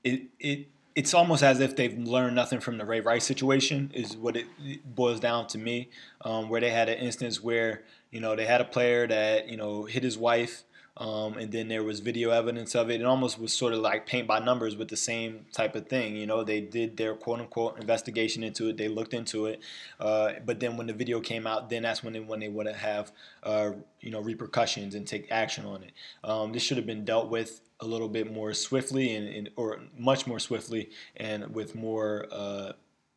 [0.05, 3.91] it, it it's almost as if they've learned nothing from the Ray Rice situation.
[3.93, 4.47] Is what it
[4.95, 5.89] boils down to me,
[6.21, 9.57] um, where they had an instance where you know they had a player that you
[9.57, 10.63] know hit his wife.
[10.97, 13.01] Um, and then there was video evidence of it.
[13.01, 16.15] It almost was sort of like paint by numbers with the same type of thing.
[16.15, 18.77] You know, they did their quote unquote investigation into it.
[18.77, 19.61] They looked into it,
[19.99, 22.67] uh, but then when the video came out, then that's when they when they would
[22.67, 23.11] have
[23.43, 25.91] uh, you know repercussions and take action on it.
[26.23, 29.81] Um, this should have been dealt with a little bit more swiftly and, and or
[29.97, 32.71] much more swiftly and with more uh,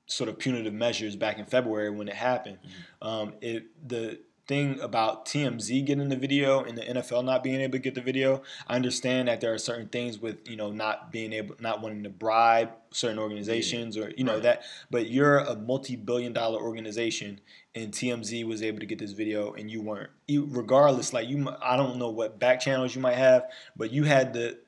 [0.06, 2.58] sort of punitive measures back in February when it happened.
[3.00, 7.72] Um, it the thing about TMZ getting the video and the NFL not being able
[7.72, 11.12] to get the video, I understand that there are certain things with you know not
[11.12, 14.42] being able, not wanting to bribe certain organizations or you know Right.
[14.42, 14.62] that.
[14.90, 17.40] But you're a multi-billion dollar organization,
[17.74, 20.10] and TMZ was able to get this video, and you weren't.
[20.26, 23.44] You, regardless, like you, I don't know what back channels you might have,
[23.76, 24.58] but you had the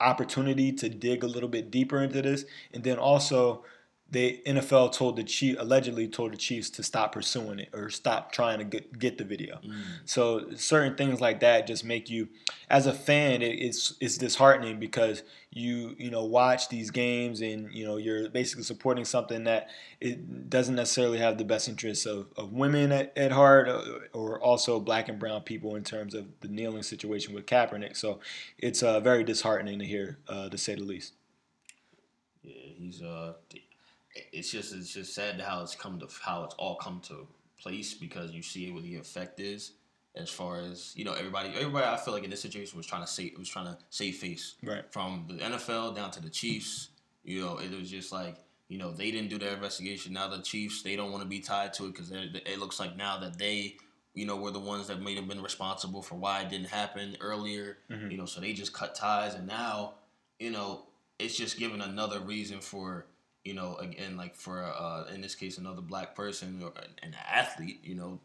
[0.00, 3.64] opportunity to dig a little bit deeper into this, and then also
[4.10, 8.32] the NFL told the chief allegedly told the Chiefs to stop pursuing it or stop
[8.32, 9.60] trying to get, get the video.
[10.04, 12.28] So certain things like that just make you,
[12.68, 17.72] as a fan, it, it's it's disheartening because you you know watch these games and
[17.72, 19.68] you know you're basically supporting something that
[20.00, 24.40] it doesn't necessarily have the best interests of, of women at, at heart or, or
[24.40, 27.96] also black and brown people in terms of the kneeling situation with Kaepernick.
[27.96, 28.20] So
[28.58, 31.14] it's uh, very disheartening to hear, uh, to say the least.
[32.42, 33.34] Yeah, he's uh,
[34.32, 37.26] it's just it's just sad how it's come to how it's all come to
[37.60, 39.72] place because you see what the effect is
[40.16, 43.02] as far as you know everybody everybody I feel like in this situation was trying
[43.02, 44.84] to save was trying to save face Right.
[44.92, 46.88] from the NFL down to the Chiefs.
[47.22, 48.36] You know, it was just like
[48.68, 50.12] you know they didn't do their investigation.
[50.14, 52.96] Now the Chiefs they don't want to be tied to it because it looks like
[52.96, 53.76] now that they
[54.14, 57.16] you know were the ones that may have been responsible for why it didn't happen
[57.20, 57.78] earlier.
[57.90, 58.10] Mhm.
[58.10, 59.94] You know, so they just cut ties, and now
[60.40, 60.86] you know
[61.18, 63.06] it's just given another reason for
[63.44, 66.72] you know again like for uh, in this case another black person or
[67.02, 67.80] an athlete.
[67.82, 68.20] You know,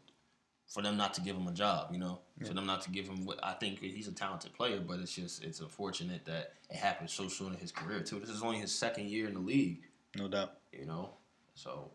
[0.68, 3.06] for them not to give him a job, you know, for them not to give
[3.06, 6.76] him what I think he's a talented player, but it's just it's unfortunate that it
[6.76, 8.18] happened so soon in his career too.
[8.20, 9.82] This is only his second year in the league,
[10.16, 10.52] No doubt.
[10.72, 11.10] you know.
[11.54, 11.90] So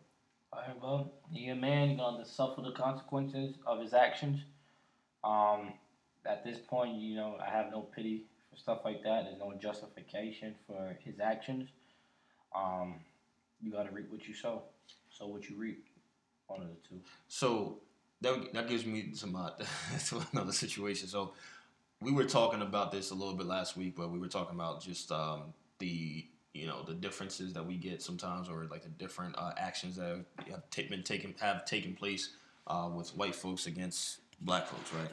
[0.54, 1.90] All right, well, he a man.
[1.90, 4.40] He gonna suffer the consequences of his actions.
[5.24, 5.74] Um,
[6.26, 9.26] at this point, you know, I have no pity for stuff like that.
[9.26, 11.70] There's no justification for his actions.
[12.56, 12.96] Um,
[13.62, 14.64] you gotta reap what you sow.
[15.10, 15.86] Sow what you reap.
[16.48, 17.02] One of the two.
[17.28, 17.80] so
[18.22, 19.52] that that gives me some uh,
[20.08, 21.08] to another situation.
[21.08, 21.34] So
[22.02, 24.82] we were talking about this a little bit last week, but we were talking about
[24.82, 29.36] just um, the you know the differences that we get sometimes, or like the different
[29.38, 32.32] uh, actions that have, have ta- been taken have taken place
[32.68, 35.12] uh, with white folks against black folks, right?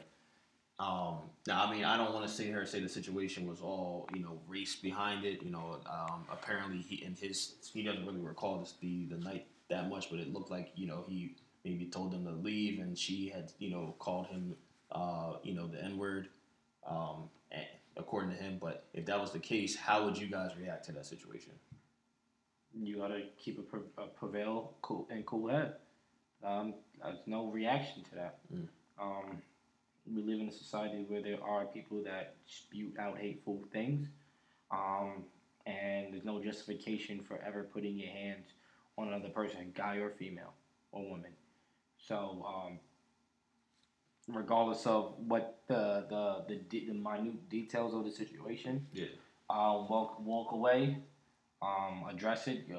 [0.79, 3.59] Um, now, I mean, I don't want to sit here and say the situation was
[3.61, 5.43] all you know race behind it.
[5.43, 9.47] You know, um, apparently he and his he doesn't really recall this the the night
[9.69, 12.97] that much, but it looked like you know he maybe told them to leave, and
[12.97, 14.55] she had you know called him
[14.91, 16.29] uh, you know the N word,
[16.87, 17.29] um,
[17.97, 18.57] according to him.
[18.61, 21.51] But if that was the case, how would you guys react to that situation?
[22.73, 25.73] You gotta keep a, pre- a prevail cool and cool head.
[26.41, 28.37] Um, there's no reaction to that.
[28.53, 28.67] Mm.
[29.01, 29.41] Um,
[30.05, 34.07] we live in a society where there are people that spew out hateful things,
[34.71, 35.23] um,
[35.65, 38.47] and there's no justification for ever putting your hands
[38.97, 40.53] on another person, guy or female
[40.91, 41.31] or woman.
[41.97, 42.79] So, um,
[44.27, 49.05] regardless of what the the the, de- the minute details of the situation, Yeah.
[49.49, 50.97] uh, walk walk away,
[51.61, 52.77] um, address it, uh,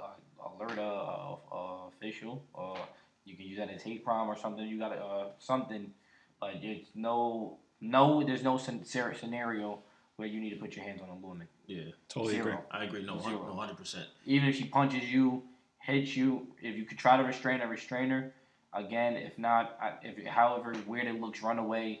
[0.00, 2.76] uh, alert a, a, a official, or
[3.24, 4.66] you can use that as hate crime or something.
[4.66, 5.92] You got to uh, something,
[6.40, 8.22] but it's no no.
[8.24, 9.80] There's no scenario
[10.16, 11.48] where you need to put your hands on a woman.
[11.66, 12.46] Yeah, Totally Zero.
[12.46, 12.58] agree.
[12.70, 13.04] I agree.
[13.04, 13.46] No, Zero.
[13.46, 14.06] no, hundred percent.
[14.26, 15.42] Even if she punches you,
[15.80, 18.32] hits you, if you could try to restrain a restrainer,
[18.72, 22.00] again, if not, if however weird it looks, run away.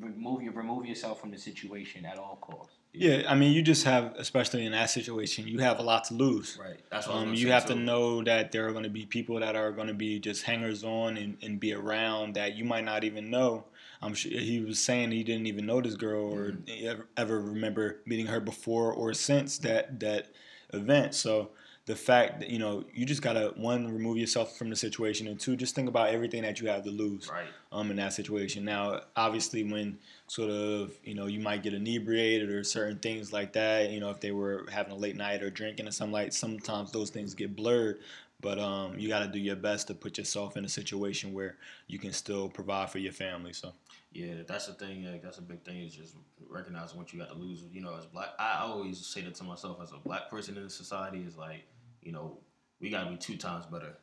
[0.00, 2.74] Remove you remove yourself from the situation at all costs.
[2.92, 6.14] Yeah, I mean, you just have, especially in that situation, you have a lot to
[6.14, 6.58] lose.
[6.60, 6.80] Right.
[6.90, 9.54] That's what Um, you have to know that there are going to be people that
[9.54, 13.04] are going to be just hangers on and, and be around that you might not
[13.04, 13.64] even know.
[14.02, 16.86] I'm sure he was saying he didn't even know this girl or Mm-hmm.
[16.86, 20.26] ever, ever remember meeting her before or since that that
[20.72, 21.14] event.
[21.14, 21.50] So
[21.90, 25.40] the fact that you know you just gotta one remove yourself from the situation and
[25.40, 27.48] two just think about everything that you have to lose Right.
[27.72, 28.64] um, in that situation.
[28.64, 29.98] Now, obviously, when
[30.28, 34.10] sort of you know you might get inebriated or certain things like that, you know,
[34.10, 37.34] if they were having a late night or drinking or something like, sometimes those things
[37.34, 37.98] get blurred.
[38.40, 41.56] But um, you got to do your best to put yourself in a situation where
[41.88, 43.52] you can still provide for your family.
[43.52, 43.72] So
[44.12, 45.04] Yeah, that's the thing.
[45.04, 45.82] Like, that's a big thing.
[45.82, 46.14] Is just
[46.48, 47.64] recognizing what you got to lose.
[47.70, 50.70] You know, as black, I always say that to myself as a black person in
[50.70, 51.66] society is like,
[52.02, 52.38] you know,
[52.80, 53.96] we got to be two times better.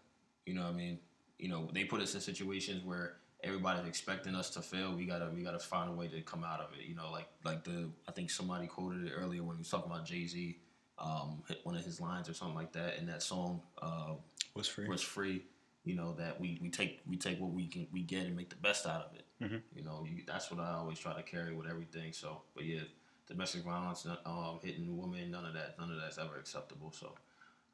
[0.45, 0.99] You know what I mean?
[1.39, 4.95] You know, they put us in situations where everybody's expecting us to fail.
[4.95, 6.85] We gotta, we gotta find a way to come out of it.
[6.87, 9.91] You know, like, like the, I think somebody quoted it earlier when he was talking
[9.91, 10.57] about Jay Z,
[10.99, 13.61] um, hit one of his lines or something like that in that song.
[13.81, 14.13] Uh,
[14.53, 14.87] what's free?
[14.87, 15.43] was free.
[15.85, 18.49] You know that we, we take we take what we can we get and make
[18.49, 19.25] the best out of it.
[19.41, 19.61] Mhm.
[19.73, 22.11] You know you, that's what I always try to carry with everything.
[22.11, 22.81] So, but yeah,
[23.27, 26.91] domestic violence, um, hitting women, none of that, none of that's ever acceptable.
[26.91, 27.13] So,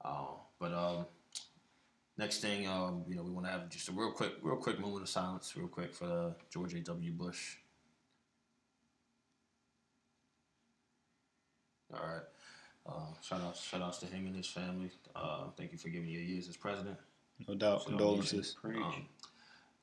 [0.03, 0.25] uh,
[0.59, 1.05] but um,
[2.17, 4.79] next thing, um, you know, we want to have just a real quick, real quick
[4.79, 6.79] moment of silence, real quick for uh, George A.
[6.79, 7.11] W.
[7.11, 7.57] Bush.
[11.93, 12.21] All right.
[12.85, 14.91] Uh, shout outs, shout outs to him and his family.
[15.15, 16.97] Uh, thank you for giving your years as president.
[17.47, 17.83] No doubt.
[17.83, 18.57] So, Condolences.
[18.63, 19.05] Um,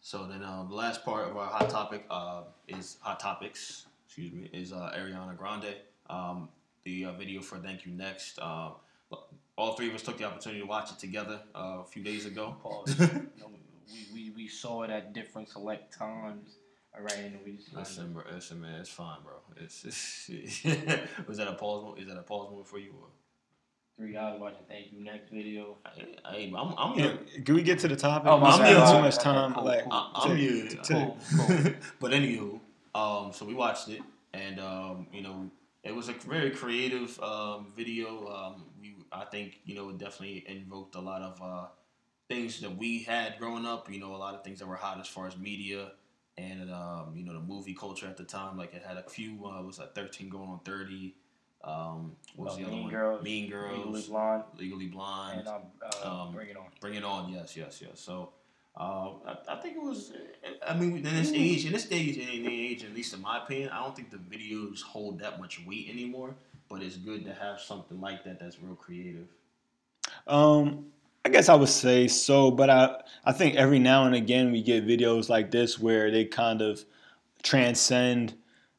[0.00, 3.86] so then um, the last part of our hot topic uh, is hot topics.
[4.06, 5.76] Excuse me, is uh, Ariana Grande.
[6.08, 6.48] Um,
[6.84, 8.38] the uh, video for "Thank You Next."
[9.60, 12.24] All three of us took the opportunity to watch it together uh, a few days
[12.26, 12.56] ago.
[12.62, 12.98] Pause.
[13.00, 13.06] You
[13.40, 13.50] know,
[13.92, 16.56] we, we, we saw it at different select times.
[16.96, 19.34] All right, and we just Listen, bro, listen, man, it's fine, bro.
[19.56, 20.64] It's, it's
[21.28, 21.84] was that a pause?
[21.84, 22.92] mo- Is that a pause moment for you?
[23.00, 23.08] Or?
[23.98, 25.76] three guys watching Thank You Next video.
[25.84, 25.90] I,
[26.24, 28.30] I, I'm, I'm Yeah, your, can we get to the topic?
[28.30, 28.76] Oh, my We bad.
[28.78, 29.52] Oh, too much time.
[29.52, 29.92] cool, like, cool.
[29.92, 31.56] I- I'm to- your, Cool, cool.
[32.00, 32.60] but anywho,
[32.94, 34.00] um, so we watched it,
[34.32, 35.50] and um, you know,
[35.84, 38.26] it was a very creative um, video.
[38.28, 38.69] Um, we,
[39.12, 41.66] I, think you know it definitely invoked a lot of uh,
[42.28, 43.90] things that we had growing up.
[43.90, 45.92] You know, a lot of things that were hot as far as media
[46.38, 48.56] and um, you know the movie culture at the time.
[48.56, 49.44] Like it had a few.
[49.44, 51.14] Uh, it was like thirteen going on thirty.
[51.62, 52.90] Um, what was Uh, the other mean one?
[52.90, 55.62] Girls, Mean Girls, Legally Blonde, Legally Blonde, and um,
[56.04, 56.64] uh, Um, Bring It On.
[56.80, 57.32] Bring It On.
[57.32, 58.00] Yes, yes, yes.
[58.00, 58.30] So.
[58.76, 60.12] Uh, I, I think it was.
[60.66, 63.38] I mean, in this age, in this stage, in the age, at least in my
[63.42, 66.36] opinion, I don't think the videos hold that much weight anymore.
[66.70, 69.26] But it's good to have something like that that's real creative.
[70.26, 70.86] Um,
[71.24, 74.62] I guess I would say so, but I I think every now and again we
[74.62, 76.84] get videos like this where they kind of
[77.42, 78.34] transcend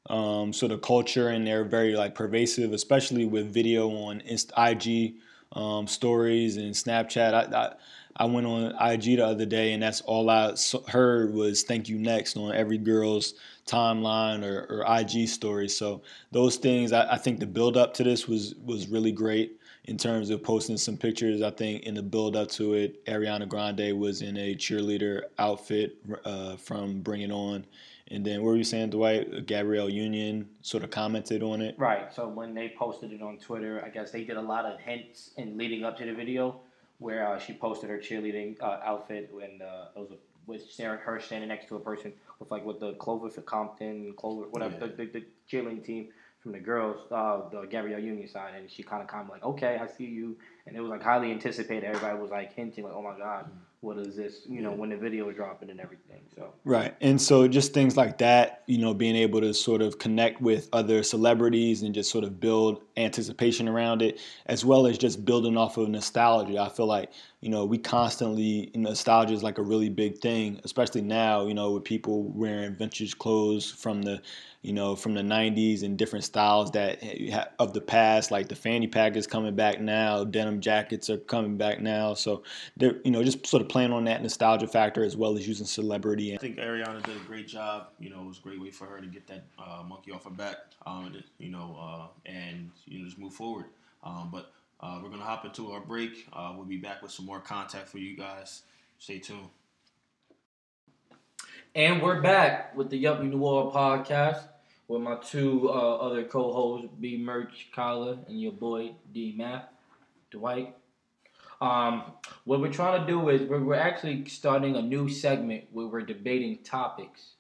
[0.10, 5.16] um, sort of culture and they're very like pervasive, especially with video on Inst- IG
[5.54, 7.34] um, stories and Snapchat.
[7.34, 7.74] I, I
[8.18, 10.56] I went on IG the other day and that's all I
[10.88, 15.70] heard was "Thank you next" on every girl's timeline or, or IG story.
[15.70, 19.58] So those things, I, I think the build up to this was was really great
[19.86, 21.42] in terms of posting some pictures.
[21.42, 25.98] I think in the build up to it, Ariana Grande was in a cheerleader outfit
[26.26, 27.66] uh, from Bring It On.
[28.10, 29.46] And then what were you saying, Dwight?
[29.46, 31.76] Gabrielle Union sort of commented on it.
[31.78, 32.14] Right.
[32.14, 35.32] So when they posted it on Twitter, I guess they did a lot of hints
[35.38, 36.60] in leading up to the video,
[37.02, 40.98] where uh, she posted her cheerleading uh, outfit and uh, it was a, with Sarah,
[40.98, 44.76] her standing next to a person with like with the Clover for Compton, Clover, whatever
[44.80, 44.88] Yeah.
[44.88, 46.10] the, the, the cheerleading team
[46.42, 49.44] from the girls, uh, the Gabrielle Union side, and she kind of kind of like,
[49.44, 51.84] okay, I see you, and it was like highly anticipated.
[51.86, 53.50] Everybody was like hinting like, oh my god,
[53.82, 54.42] what is this?
[54.48, 56.22] You know, when the video is dropping and everything.
[56.36, 56.96] So Right.
[57.02, 60.70] And so just things like that, you know, being able to sort of connect with
[60.72, 65.58] other celebrities and just sort of build anticipation around it, as well as just building
[65.58, 66.58] off of nostalgia.
[66.58, 71.02] I feel like, you know, we constantly, nostalgia is like a really big thing, especially
[71.02, 74.22] now, you know, with people wearing vintage clothes from the,
[74.62, 77.02] you know, from the 90s and different styles that
[77.58, 81.58] of the past, like the fanny pack is coming back now, denim jackets are coming
[81.58, 82.14] back now.
[82.14, 82.44] So,
[82.78, 85.66] they're, you know, just sort of playing on that nostalgia factor as well as using
[85.66, 87.88] celebrity I think Ariana did a great job.
[88.00, 90.30] You know, it was great way for her to get that uh, monkey off her
[90.30, 90.58] back.
[90.86, 93.66] Um, you know, uh, and you know, just move forward.
[94.04, 96.28] Um, but uh, we're gonna hop into our break.
[96.34, 98.64] Uh, we'll be back with some more contact for you guys.
[99.00, 99.50] Stay tuned.
[101.74, 104.44] And we're back with the Yup New World podcast
[104.88, 109.66] with my two uh, other co-hosts, B Merch, Kyla, and your boy D Math,
[110.32, 110.76] Dwight.
[111.62, 112.04] Um,
[112.44, 116.02] what we're trying to do is we're, we're actually starting a new segment where we're
[116.02, 117.36] debating topics.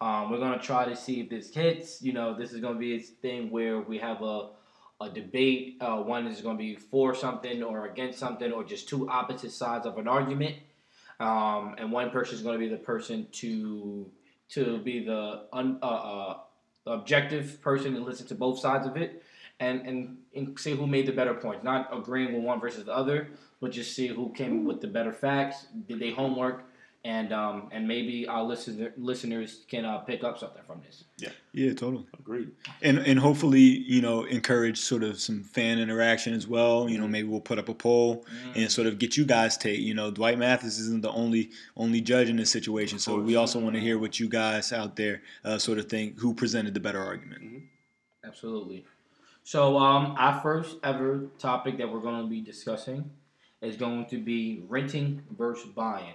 [0.00, 2.02] Um, we're gonna try to see if this hits.
[2.02, 4.50] You know, this is gonna be a thing where we have a
[5.02, 5.78] a debate.
[5.80, 9.86] Uh, one is gonna be for something or against something, or just two opposite sides
[9.86, 10.56] of an argument
[11.20, 14.10] um, and one person is to be the person to
[14.48, 16.38] to be the un, uh, uh,
[16.86, 19.22] objective person and listen to both sides of it,
[19.60, 21.62] and, and and see who made the better points.
[21.62, 23.28] Not agreeing with one versus the other,
[23.60, 26.64] but just see who came with the better facts, did they homework,
[27.04, 31.04] and um, and maybe our listener, listeners can uh, pick up something from this.
[31.16, 32.06] Yeah, yeah, totally.
[32.18, 32.50] Agreed.
[32.82, 36.90] And and hopefully, you know, encourage sort of some fan interaction as well.
[36.90, 39.80] You know, maybe we'll put up a poll and sort of get you guys take.
[39.80, 43.58] You know, Dwight Mathis isn't the only only judge in this situation, so we also
[43.58, 46.80] want to hear what you guys out there uh, sort of think who presented the
[46.80, 47.62] better argument.
[48.24, 48.84] Absolutely.
[49.42, 53.10] So, um, our first ever topic that we're going to be discussing
[53.62, 56.14] is going to be renting versus buying.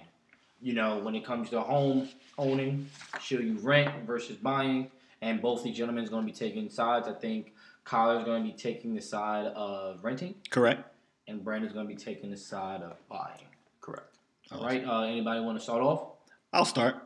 [0.60, 2.88] You know, when it comes to home owning,
[3.20, 4.90] should you rent versus buying?
[5.22, 7.08] And both the gentlemen is going to be taking sides.
[7.08, 7.52] I think
[7.84, 10.84] Kyler's going to be taking the side of renting, Correct.
[11.28, 13.46] and Brandon's going to be taking the side of buying.
[13.80, 14.16] Correct.
[14.50, 14.84] All right.
[14.84, 16.08] Uh, anybody want to start off?
[16.52, 16.96] I'll start.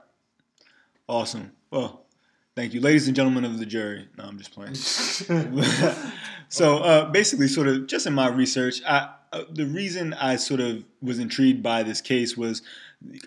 [1.09, 1.53] Awesome.
[1.71, 2.05] Well,
[2.57, 4.09] thank you, ladies and gentlemen of the jury.
[4.17, 4.75] No, I'm just playing.
[6.49, 10.61] so uh, basically, sort of just in my research, I, uh, the reason I sort
[10.61, 12.63] of was intrigued by this case was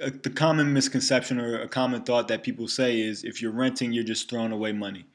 [0.02, 3.92] uh, the common misconception or a common thought that people say is if you're renting,
[3.92, 5.06] you're just throwing away money.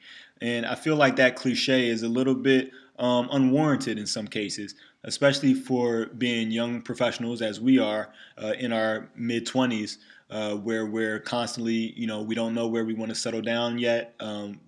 [0.41, 4.75] And I feel like that cliche is a little bit um, unwarranted in some cases,
[5.03, 9.97] especially for being young professionals as we are uh, in our mid 20s,
[10.29, 13.79] uh, where we're constantly, you know, we don't know where we want to settle down
[13.79, 14.59] yet, um,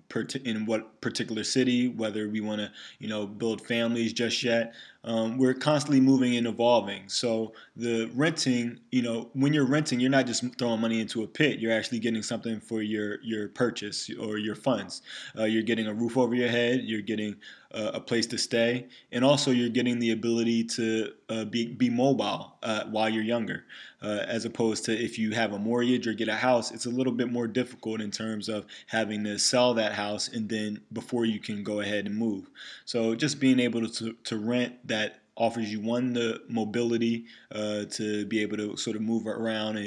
[0.46, 4.74] in what particular city, whether we want to, you know, build families just yet.
[5.04, 7.10] Um, we're constantly moving and evolving.
[7.10, 11.28] So the renting, you know, when you're renting, you're not just throwing money into a
[11.28, 11.60] pit.
[11.60, 15.02] You're actually getting something for your your purchase or your funds.
[15.38, 16.82] Uh, you're getting a roof over your head.
[16.84, 17.36] You're getting
[17.74, 21.90] uh, a place to stay, and also you're getting the ability to uh, be be
[21.90, 23.64] mobile uh, while you're younger.
[24.04, 26.90] Uh, as opposed to if you have a mortgage or get a house, it's a
[26.90, 30.01] little bit more difficult in terms of having to sell that house
[30.34, 32.50] and then before you can go ahead and move.
[32.86, 38.26] So just being able to, to rent that offers you one the mobility uh, to
[38.26, 39.78] be able to sort of move around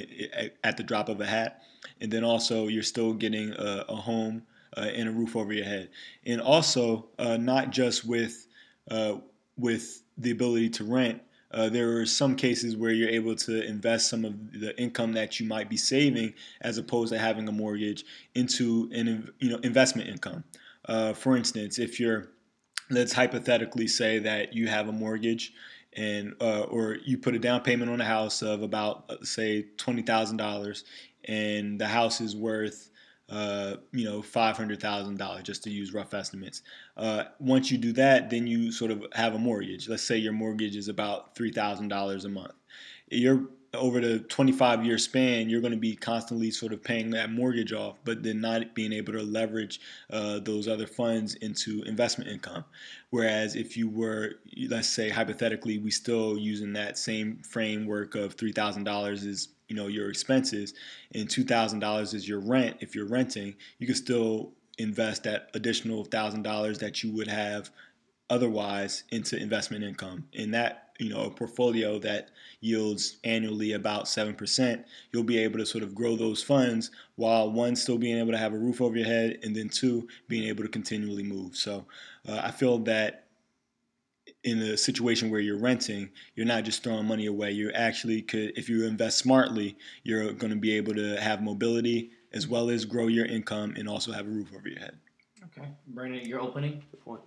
[0.62, 1.62] at the drop of a hat,
[2.00, 4.42] and then also you're still getting a, a home
[4.76, 5.90] uh, and a roof over your head,
[6.26, 8.46] and also uh, not just with
[8.90, 9.14] uh,
[9.56, 11.20] with the ability to rent.
[11.54, 15.38] Uh, there are some cases where you're able to invest some of the income that
[15.38, 20.08] you might be saving, as opposed to having a mortgage, into an you know investment
[20.08, 20.42] income.
[20.86, 22.30] Uh, for instance, if you're
[22.90, 25.52] let's hypothetically say that you have a mortgage
[25.92, 29.66] and uh, or you put a down payment on a house of about uh, say
[29.76, 30.84] twenty thousand dollars,
[31.24, 32.90] and the house is worth
[33.34, 36.62] uh, you know five hundred thousand dollars, just to use rough estimates.
[36.96, 39.88] Uh, once you do that, then you sort of have a mortgage.
[39.88, 42.54] Let's say your mortgage is about three thousand dollars a month.
[43.74, 47.72] Over the 25 year span, you're going to be constantly sort of paying that mortgage
[47.72, 52.64] off, but then not being able to leverage uh, those other funds into investment income.
[53.10, 54.36] Whereas if you were,
[54.68, 60.10] let's say hypothetically, we still using that same framework of $3,000 is you know your
[60.10, 60.74] expenses
[61.14, 62.76] and $2,000 is your rent.
[62.80, 67.70] If you're renting, you can still invest that additional $1,000 that you would have
[68.30, 70.26] otherwise into investment income.
[70.32, 75.66] In that you know a portfolio that yields annually about 7% you'll be able to
[75.66, 78.96] sort of grow those funds while one still being able to have a roof over
[78.96, 81.56] your head and then two being able to continually move.
[81.56, 81.84] So
[82.28, 83.26] uh, i feel that
[84.44, 87.50] in a situation where you're renting you're not just throwing money away.
[87.50, 92.10] You actually could if you invest smartly you're going to be able to have mobility
[92.32, 94.98] as well as grow your income and also have a roof over your head.
[95.44, 95.68] Okay.
[95.88, 96.82] Brandon your opening?
[96.90, 97.20] Good point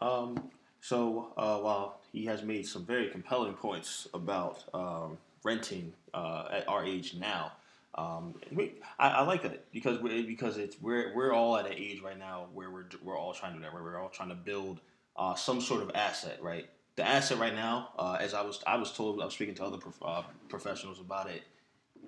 [0.00, 6.48] um, so uh, while he has made some very compelling points about um, renting uh,
[6.50, 7.52] at our age now,
[7.94, 11.74] um, we, I, I, like that because we, because it's we're we're all at an
[11.74, 13.74] age right now where we're we're all trying to do that.
[13.74, 14.80] Where we're all trying to build
[15.16, 16.68] uh, some sort of asset, right?
[16.96, 19.64] The asset right now, uh, as I was I was told, I was speaking to
[19.64, 21.42] other prof- uh, professionals about it.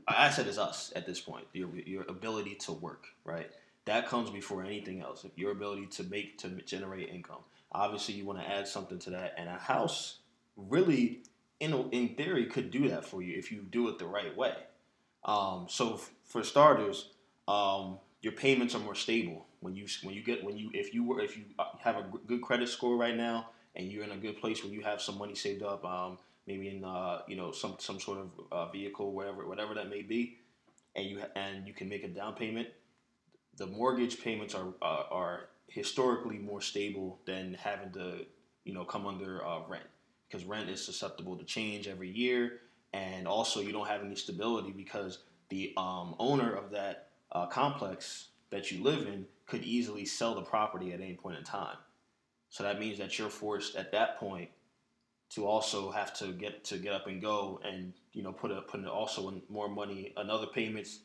[0.08, 1.46] Our asset is us at this point.
[1.52, 3.50] Your your ability to work, right?
[3.84, 5.26] That comes before anything else.
[5.36, 7.42] Your ability to make to generate income
[7.74, 10.18] obviously you want to add something to that and a house
[10.56, 11.22] really
[11.60, 14.54] in, in theory could do that for you if you do it the right way.
[15.24, 17.10] Um, so f- for starters
[17.48, 21.04] um, your payments are more stable when you when you get when you if you
[21.04, 24.16] were if you uh, have a good credit score right now and you're in a
[24.16, 27.52] good place where you have some money saved up um, maybe in uh, you know
[27.52, 30.38] some some sort of uh, vehicle whatever whatever that may be
[30.96, 32.68] and you and you can make a down payment
[33.56, 38.26] the mortgage payments are uh, are historically more stable than having to
[38.64, 39.84] you know come under uh, rent.
[40.28, 42.60] Because rent is susceptible to change every year
[42.94, 48.28] and also you don't have any stability because the um, owner of that uh, complex
[48.50, 51.76] that you live in could easily sell the property at any point in time.
[52.50, 54.48] So that means that you're forced at that point
[55.30, 58.62] to also have to get to get up and go and you know put a
[58.62, 61.00] put also in more money another payments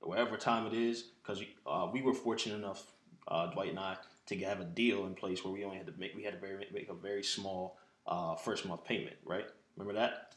[0.00, 2.92] whatever time it is because uh, we were fortunate enough
[3.28, 3.96] uh, Dwight and I,
[4.26, 6.40] to have a deal in place where we only had to make we had to
[6.40, 9.46] very, make a very small uh, first month payment, right?
[9.76, 10.34] Remember that?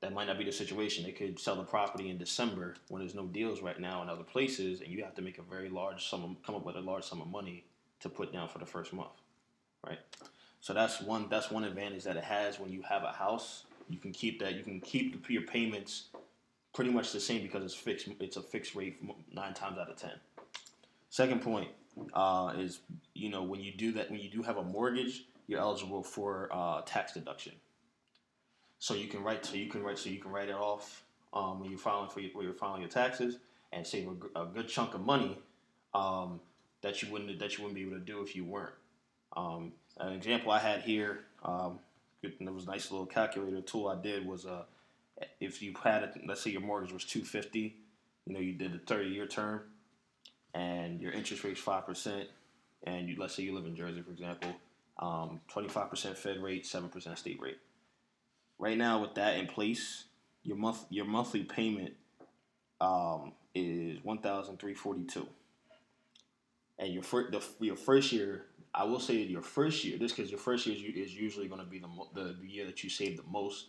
[0.00, 1.04] That might not be the situation.
[1.04, 4.22] They could sell the property in December when there's no deals right now in other
[4.22, 7.04] places, and you have to make a very large sum, come up with a large
[7.04, 7.64] sum of money
[8.00, 9.10] to put down for the first month,
[9.86, 9.98] right?
[10.60, 13.64] So that's one that's one advantage that it has when you have a house.
[13.88, 14.54] You can keep that.
[14.54, 16.08] You can keep your payments
[16.72, 18.08] pretty much the same because it's fixed.
[18.20, 19.02] It's a fixed rate
[19.32, 20.12] nine times out of ten.
[21.08, 21.68] Second point,
[22.12, 22.80] uh, is
[23.14, 26.48] you know when you do that when you do have a mortgage, you're eligible for
[26.52, 27.52] uh, tax deduction.
[28.78, 31.60] So you can write so you can write so you can write it off um,
[31.60, 33.38] when you're filing for your, when you're filing your taxes
[33.72, 35.38] and save a, a good chunk of money
[35.94, 36.40] um,
[36.82, 38.74] that you wouldn't that you wouldn't be able to do if you weren't.
[39.36, 41.78] Um, an example I had here, um,
[42.22, 44.62] it was a nice little calculator tool I did was uh,
[45.40, 47.76] if you had let's say your mortgage was two fifty,
[48.26, 49.62] you know you did a thirty year term
[50.54, 52.28] and your interest rate is five percent,
[52.84, 54.52] and you let's say you live in Jersey, for example,
[54.98, 57.58] um, twenty-five percent Fed rate, seven percent state rate.
[58.58, 60.04] Right now, with that in place,
[60.42, 61.94] your month your monthly payment
[62.80, 65.26] um, is one thousand three forty-two,
[66.78, 68.44] and your first your first year.
[68.72, 71.60] I will say your first year, this because your first year is, is usually going
[71.60, 73.66] to be the, the the year that you save the most.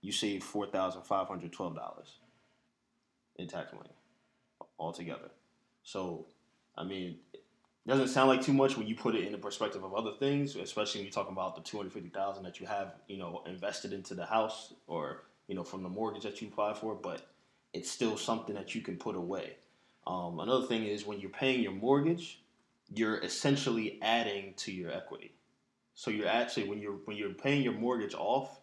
[0.00, 2.14] You save four thousand five hundred twelve dollars
[3.36, 3.90] in tax money
[4.78, 5.30] altogether.
[5.90, 6.26] So,
[6.78, 7.42] I mean, it
[7.88, 10.54] doesn't sound like too much when you put it in the perspective of other things,
[10.54, 13.42] especially when you're talking about the two hundred fifty thousand that you have, you know,
[13.44, 16.94] invested into the house or you know from the mortgage that you apply for.
[16.94, 17.26] But
[17.72, 19.56] it's still something that you can put away.
[20.06, 22.40] Um, another thing is when you're paying your mortgage,
[22.94, 25.32] you're essentially adding to your equity.
[25.94, 28.60] So you're actually when you're when you're paying your mortgage off,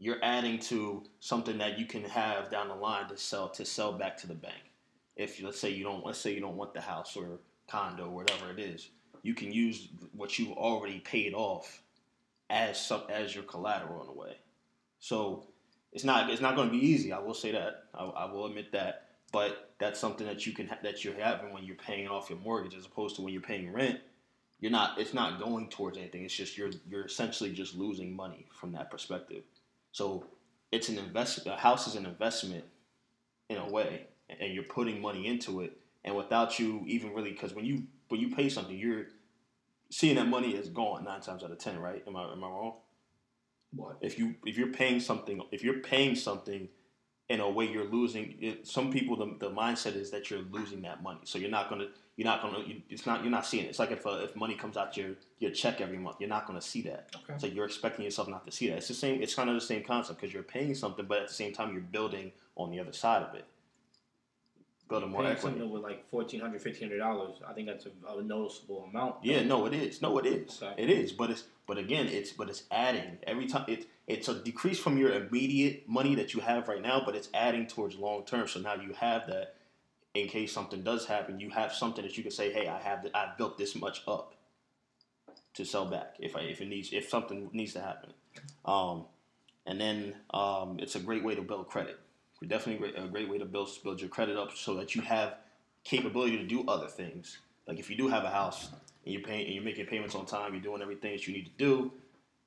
[0.00, 3.92] you're adding to something that you can have down the line to sell to sell
[3.92, 4.72] back to the bank.
[5.16, 8.14] If let's say you don't let's say you don't want the house or condo or
[8.14, 8.90] whatever it is,
[9.22, 11.82] you can use what you've already paid off
[12.50, 14.36] as some as your collateral in a way.
[14.98, 15.48] So
[15.92, 17.12] it's not it's not going to be easy.
[17.12, 17.84] I will say that.
[17.94, 19.02] I, I will admit that.
[19.32, 22.74] But that's something that you can that you're having when you're paying off your mortgage,
[22.74, 24.00] as opposed to when you're paying rent.
[24.60, 24.98] You're not.
[24.98, 26.24] It's not going towards anything.
[26.24, 29.42] It's just you're you're essentially just losing money from that perspective.
[29.92, 30.26] So
[30.72, 31.58] it's an investment.
[31.58, 32.64] A house is an investment
[33.48, 35.78] in a way, and you're putting money into it.
[36.04, 39.06] And without you even really, because when you when you pay something, you're
[39.90, 42.02] seeing that money is gone nine times out of ten, right?
[42.06, 42.74] Am I am I wrong?
[43.74, 43.98] What?
[44.00, 46.68] If you if you're paying something, if you're paying something
[47.28, 48.36] in a way, you're losing.
[48.40, 51.68] It, some people, the, the mindset is that you're losing that money, so you're not
[51.68, 53.68] gonna you're not gonna you, it's not you're not seeing it.
[53.68, 55.10] It's like if uh, if money comes out your
[55.40, 57.10] your check every month, you're not gonna see that.
[57.16, 57.38] Okay.
[57.38, 58.78] So you're expecting yourself not to see that.
[58.78, 59.22] It's the same.
[59.22, 61.72] It's kind of the same concept because you're paying something, but at the same time,
[61.72, 63.44] you're building on the other side of it.
[64.88, 65.40] Building more equity.
[65.40, 69.16] something with like $1,400, $1,500, I think that's a, a noticeable amount.
[69.22, 70.00] Yeah, no, it is.
[70.00, 70.62] No, it is.
[70.62, 70.80] Okay.
[70.80, 71.12] It is.
[71.12, 73.64] But it's but again, it's but it's adding every time.
[73.66, 77.28] It's it's a decrease from your immediate money that you have right now, but it's
[77.34, 78.46] adding towards long term.
[78.46, 79.56] So now you have that
[80.14, 81.40] in case something does happen.
[81.40, 84.02] You have something that you can say, hey, I have th- I've built this much
[84.06, 84.34] up
[85.54, 88.12] to sell back if I if it needs if something needs to happen.
[88.64, 89.06] Um,
[89.66, 91.98] and then um, it's a great way to build credit.
[92.46, 95.36] Definitely a great, way to build build your credit up so that you have
[95.84, 97.38] capability to do other things.
[97.66, 98.70] Like if you do have a house
[99.04, 101.46] and you're paying and you're making payments on time, you're doing everything that you need
[101.46, 101.92] to do,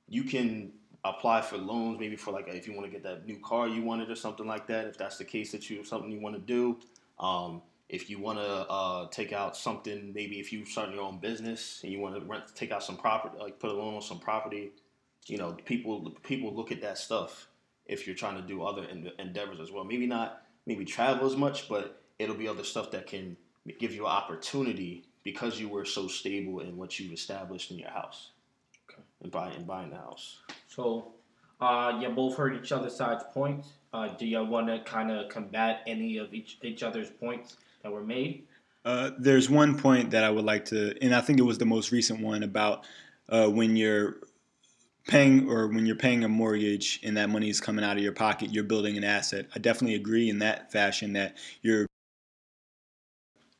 [0.08, 0.72] you can
[1.02, 3.82] apply for loans maybe for like if you want to get that new car you
[3.82, 4.86] wanted or something like that.
[4.86, 6.78] If that's the case that you something you want to do,
[7.18, 11.18] um, if you want to uh, take out something, maybe if you start your own
[11.18, 14.02] business and you want to rent, take out some property, like put a loan on
[14.02, 14.70] some property,
[15.26, 17.48] you know, people people look at that stuff
[17.90, 19.84] if you're trying to do other en- endeavors as well.
[19.84, 23.36] Maybe not maybe travel as much, but it'll be other stuff that can
[23.78, 27.90] give you an opportunity because you were so stable in what you've established in your
[27.90, 28.30] house.
[28.88, 29.02] Okay.
[29.22, 30.38] And buying and buying the house.
[30.68, 31.12] So,
[31.60, 33.68] uh, you both heard each other's side's points.
[33.92, 37.92] Uh, do you want to kind of combat any of each each other's points that
[37.92, 38.46] were made?
[38.84, 41.66] Uh, there's one point that I would like to, and I think it was the
[41.66, 42.86] most recent one about
[43.28, 44.20] uh, when you're
[45.06, 48.12] paying or when you're paying a mortgage and that money is coming out of your
[48.12, 49.46] pocket, you're building an asset.
[49.54, 51.86] I definitely agree in that fashion that you're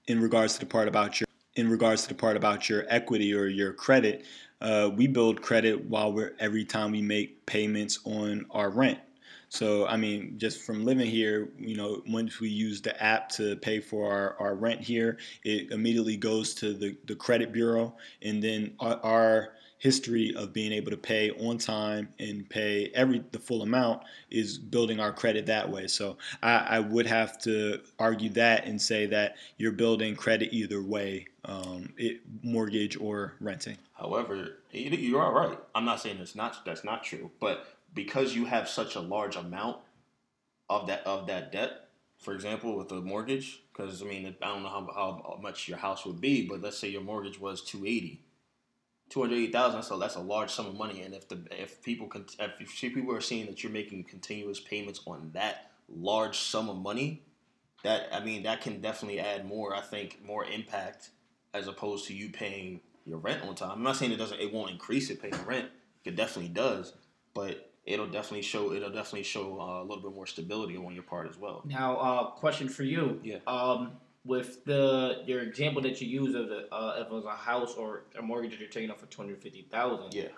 [0.07, 1.27] in regards to the part about your
[1.57, 4.25] in regards to the part about your equity or your credit.
[4.61, 8.99] Uh, we build credit while we're every time we make payments on our rent.
[9.49, 13.57] So, I mean, just from living here, you know, once we use the app to
[13.57, 17.97] pay for our, our rent here, it immediately goes to the, the credit bureau.
[18.23, 19.49] And then our, our
[19.81, 24.59] history of being able to pay on time and pay every the full amount is
[24.59, 25.87] building our credit that way.
[25.87, 30.83] So I, I would have to argue that and say that you're building credit either
[30.83, 33.79] way, um, it, mortgage or renting.
[33.95, 35.59] However, you are right.
[35.75, 39.37] I'm not saying it's not that's not true, but because you have such a large
[39.37, 39.79] amount
[40.69, 44.63] of that of that debt, for example, with a mortgage, because I mean I don't
[44.63, 48.21] know how, how much your house would be, but let's say your mortgage was 280.
[49.11, 52.81] 280,000 so that's a large sum of money and if the if people can if
[52.81, 57.23] people are seeing that you're making continuous payments on that large sum of money
[57.83, 61.11] that I mean that can definitely add more I think more impact
[61.53, 63.73] as opposed to you paying your rent on time.
[63.73, 65.69] I'm not saying it doesn't it won't increase it paying rent.
[66.05, 66.95] It definitely does,
[67.35, 71.03] but it'll definitely show it'll definitely show uh, a little bit more stability on your
[71.03, 71.63] part as well.
[71.67, 73.21] Now, uh, question for you.
[73.23, 73.39] Yeah.
[73.47, 73.93] Um,
[74.25, 77.75] with the your example that you use of the uh, if it was a house
[77.75, 80.13] or a mortgage that you're taking out for two hundred fifty thousand.
[80.15, 80.29] Yeah.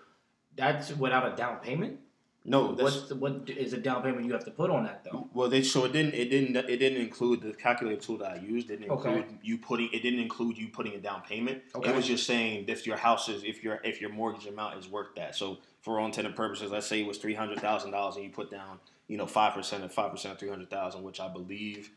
[0.55, 1.99] That's without a down payment.
[2.45, 5.05] No, that's What's the, what is a down payment you have to put on that
[5.05, 5.29] though?
[5.33, 5.49] well.
[5.49, 8.69] They so it didn't it didn't it didn't include the calculator tool that I used.
[8.69, 9.17] It didn't Okay.
[9.19, 11.63] include you putting it didn't include you putting a down payment.
[11.75, 11.91] Okay.
[11.91, 14.89] It was just saying if your house is if your if your mortgage amount is
[14.89, 15.37] worth that.
[15.37, 18.31] So for all intended purposes, let's say it was three hundred thousand dollars and you
[18.31, 21.29] put down you know five percent of five percent of three hundred thousand, which I
[21.29, 21.91] believe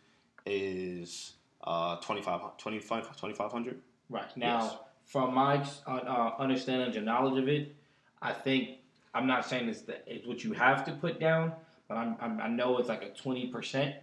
[0.46, 1.34] is
[1.66, 4.76] uh 25 25 2500 Right now, Yes.
[5.06, 7.76] from my uh, uh, understanding and knowledge of it,
[8.22, 8.78] I think
[9.16, 11.54] I'm not saying it's, the, it's what you have to put down,
[11.88, 13.96] but I'm, I'm I know it's like a twenty percent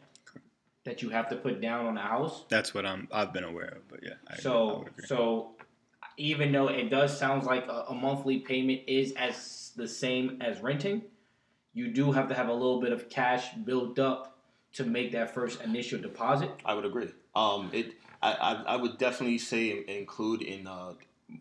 [0.85, 2.45] that you have to put down on a house.
[2.49, 4.15] That's what I'm I've been aware of, but yeah.
[4.29, 5.07] I, I So would agree.
[5.07, 5.53] so
[6.17, 10.61] even though it does sound like a, a monthly payment is as the same as
[10.61, 11.03] renting,
[11.75, 14.37] you do have to have a little bit of cash built up
[14.75, 16.51] to make that first initial deposit.
[16.65, 17.11] I would agree.
[17.35, 20.93] Um, it I, I, would definitely say include in uh,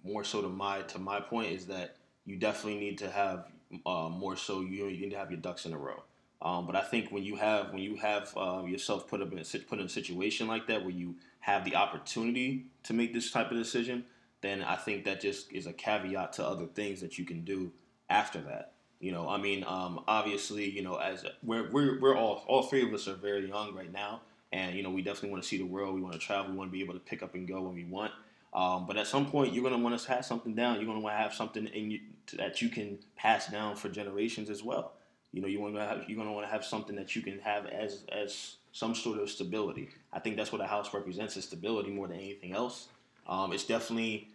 [0.04, 3.46] more so to my to my point is that you definitely need to have
[3.86, 6.02] uh, more so you, you need to have your ducks in a row.
[6.42, 9.40] Um, but I think when you have when you have uh, yourself put up in
[9.40, 13.32] a, put in a situation like that where you have the opportunity to make this
[13.32, 14.06] type of decision,
[14.42, 17.72] then I think that just is a caveat to other things that you can do
[18.10, 18.74] after that.
[19.00, 22.88] You know, I mean, um, obviously, you know, as we're, we're we're all all three
[22.88, 24.22] of us are very young right now,
[24.52, 25.96] and you know, we definitely want to see the world.
[25.96, 26.52] We want to travel.
[26.52, 28.12] We want to be able to pick up and go when we want.
[28.54, 30.76] Um, but at some point, you're gonna want to have something down.
[30.76, 32.00] You're gonna want to have something in you
[32.34, 34.94] that you can pass down for generations as well.
[35.32, 37.40] You know, you want to have you're gonna want to have something that you can
[37.40, 39.90] have as as some sort of stability.
[40.12, 42.88] I think that's what a house represents is stability more than anything else.
[43.28, 44.30] Um, it's definitely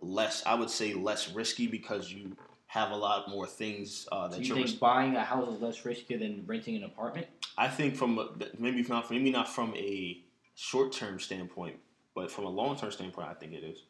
[0.00, 2.36] less, I would say, less risky because you
[2.70, 4.64] have a lot more things uh, that Do you you're.
[4.64, 7.26] think buying a house is less risky than renting an apartment?
[7.58, 8.28] I think from a,
[8.60, 10.22] maybe not maybe not from a
[10.54, 11.76] short term standpoint,
[12.14, 13.82] but from a long term standpoint, I think it is.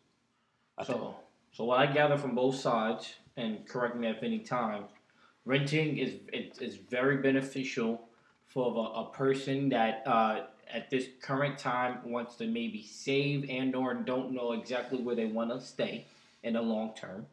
[0.79, 1.15] I think, So,
[1.53, 4.85] so what I gather from both sides, and correct me at any time,
[5.45, 8.09] renting is it, is very beneficial
[8.47, 13.77] for a, a person that uh, at this current time wants to maybe save and
[13.77, 16.07] or don't know exactly where they want to stay
[16.43, 17.27] in the long term.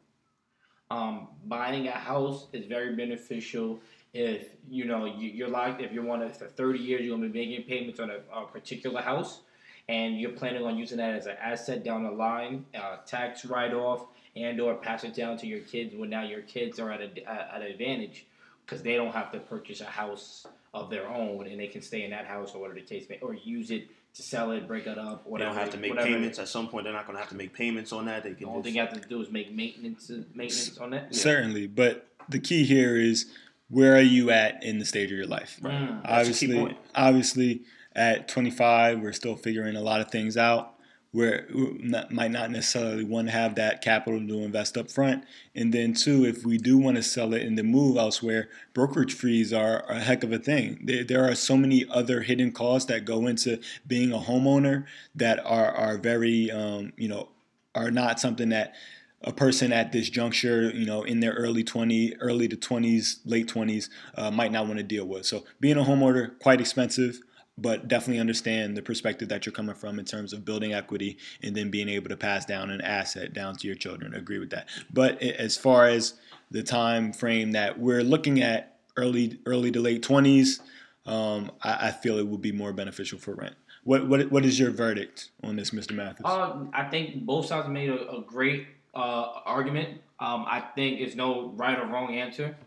[0.90, 3.80] Um, buying a house is very beneficial
[4.14, 7.28] if you know you, you're like if you're one of for 30 years you're gonna
[7.30, 9.42] be making payments on a, a particular house
[9.90, 14.06] and you're planning on using that as an asset down the line, uh, tax write-off,
[14.36, 17.30] and or pass it down to your kids when now your kids are at a
[17.30, 18.26] at an advantage
[18.66, 22.04] because they don't have to purchase a house of their own and they can stay
[22.04, 23.88] in that house or whatever the case may, or use it
[24.18, 26.08] to sell it, break it up, or they don't have to make whatever.
[26.10, 26.84] payments at some point.
[26.84, 28.24] They're not going to have to make payments on that.
[28.24, 30.90] They The can only just, thing you have to do is make maintenance maintenance on
[30.92, 31.16] that.
[31.16, 33.28] Certainly, but the key here is
[33.70, 35.60] where are you at in the stage of your life?
[35.62, 35.74] Right.
[35.74, 36.04] Mm.
[36.04, 36.78] That's the key obviously, point.
[36.96, 37.62] obviously,
[37.96, 40.74] at 25, we're still figuring a lot of things out.
[41.18, 45.24] Where not, might not necessarily to have that capital to invest up front,
[45.56, 49.16] and then two, if we do want to sell it and then move elsewhere, brokerage
[49.16, 50.80] fees are a heck of a thing.
[50.84, 55.44] There, there are so many other hidden costs that go into being a homeowner that
[55.44, 57.30] are are very, um, you know,
[57.74, 58.76] are not something that
[59.24, 63.48] a person at this juncture, you know, in their early 20, early to 20s, late
[63.48, 65.26] 20s, uh, might not want to deal with.
[65.26, 67.22] So being a homeowner, quite expensive,
[67.58, 71.56] but definitely understand the perspective that you're coming from in terms of building equity and
[71.56, 74.14] then being able to pass down an asset down to your children.
[74.14, 74.68] Agree with that.
[74.94, 76.14] But as far as
[76.52, 80.60] the time frame that we're looking at, early, early to late 20s,
[81.06, 83.56] um, I, I feel it would be more beneficial for rent.
[83.84, 85.94] What, what, what is your verdict on this, Mr.
[85.94, 86.26] Mathis?
[86.26, 90.02] Uh, I think both sides made a, a great uh, argument.
[90.20, 92.58] Um, I think it's no right or wrong answer.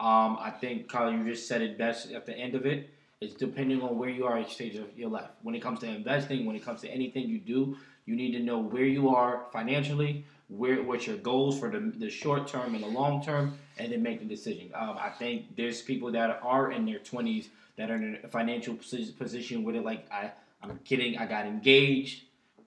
[0.00, 2.88] Um, I think Kyle, you just said it best at the end of it.
[3.20, 5.28] It's depending on where you are at stage of your life.
[5.42, 8.40] When it comes to investing, when it comes to anything you do, you need to
[8.40, 12.82] know where you are financially, where what your goals for the, the short term and
[12.82, 14.70] the long term, and then make the decision.
[14.74, 18.74] Um, I think there's people that are in their 20s that are in a financial
[18.74, 22.22] position where they're like, I, I'm kidding, I got engaged.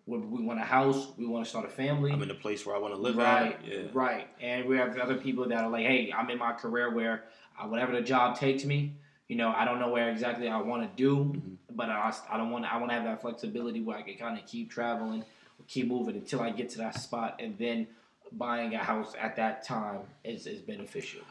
[0.06, 1.08] We, we want a house.
[1.18, 2.12] We want to start a family.
[2.12, 3.58] I'm in a place where I want to live right.
[3.66, 3.86] Yeah.
[3.92, 4.28] right.
[4.40, 7.24] And we have other people that are like, hey, I'm in my career where
[7.60, 8.98] uh, whatever the job takes me,
[9.28, 11.58] you know, I don't know where exactly I want to do, Mhm.
[11.76, 14.38] but I, I don't want I want to have that flexibility where I can kind
[14.38, 15.24] of keep traveling,
[15.68, 17.88] keep moving until I get to that spot, and then
[18.32, 21.22] buying a house at that time is, is beneficial.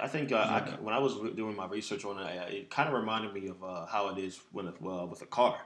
[0.00, 2.94] I think uh, I, when I was doing my research on it, it kind of
[2.94, 5.58] reminded me of uh, how it is when a, uh, with a car,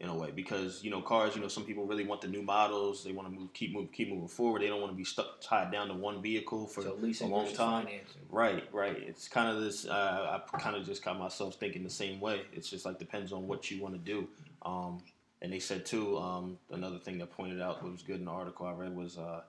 [0.00, 2.42] in a way, because you know cars, you know, some people really want the new
[2.42, 3.04] models.
[3.04, 4.62] They want to move, keep move, keep moving forward.
[4.62, 7.52] They don't want to be stuck tied down to one vehicle for So a long
[7.52, 7.86] time.
[7.86, 8.22] financing.
[8.30, 8.96] Right, right.
[8.96, 9.86] It's kind of this.
[9.86, 12.42] Uh, I kind of just got myself thinking the same way.
[12.52, 14.28] It's just like depends on what you want to do.
[14.62, 15.02] Um,
[15.42, 16.18] and they said too.
[16.18, 19.42] Um, another thing that pointed out was good in the article I read was uh,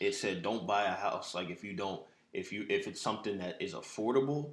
[0.00, 3.38] it said don't buy a house like if you don't if you if it's something
[3.38, 4.50] that is affordable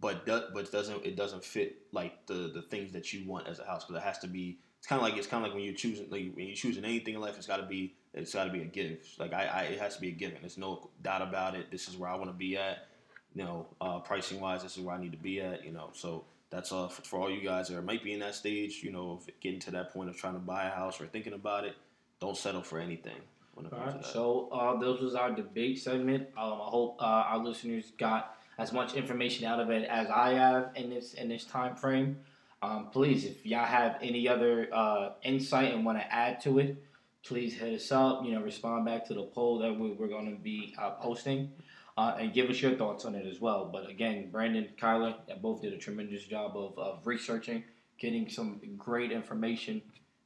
[0.00, 3.58] but do, but doesn't it doesn't fit like the the things that you want as
[3.58, 4.58] a house because it has to be.
[4.84, 6.84] It's kind of like it's kind of like when you're choosing like when you're choosing
[6.84, 7.38] anything in life.
[7.38, 8.98] It's got to be it's got to be a give.
[9.18, 10.38] Like I, I it has to be a given.
[10.42, 11.70] There's no doubt about it.
[11.70, 12.86] This is where I want to be at
[13.34, 15.90] you know, uh, pricing wise, this is where I need to be at, you know.
[15.92, 18.92] So that's uh, for, for all you guys that might be in that stage, you
[18.92, 21.64] know, of getting to that point of trying to buy a house or thinking about
[21.64, 21.74] it.
[22.20, 23.16] Don't settle for anything
[23.56, 26.28] All right, so uh, those was our debate segment.
[26.38, 30.34] Um, I hope uh, our listeners got as much information out of it as I
[30.34, 32.16] have in this in this time frame.
[32.64, 36.82] Um, please, if y'all have any other uh, insight and want to add to it,
[37.22, 38.24] please hit us up.
[38.24, 41.50] You know, respond back to the poll that we, we're going to be uh, posting,
[41.98, 43.68] uh, and give us your thoughts on it as well.
[43.70, 47.64] But again, Brandon, Kyler, both did a tremendous job of, of researching,
[47.98, 49.82] getting some great information,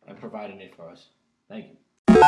[0.07, 1.07] and providing it for us.
[1.49, 1.71] Thank
[2.07, 2.23] you.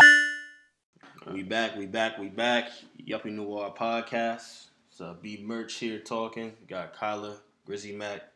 [1.33, 2.71] we back, we back, we back.
[3.01, 4.67] Yuppie Noir podcast.
[4.91, 6.53] It's uh, B Merch here talking.
[6.61, 8.30] We got Kyler, Grizzy Mac.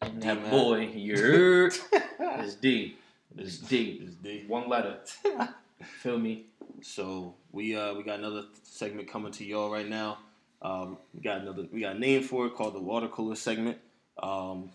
[0.00, 2.96] And D, that boy, you're it's D.
[3.36, 4.00] It's D.
[4.02, 4.44] It's D.
[4.46, 4.98] One letter.
[5.82, 6.46] Feel me?
[6.82, 10.18] So we uh we got another segment coming to y'all right now.
[10.62, 13.78] Um, we got another we got a name for it called the water cooler segment.
[14.22, 14.70] Um,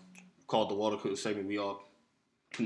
[0.46, 1.46] called the water cooler segment.
[1.46, 1.84] We all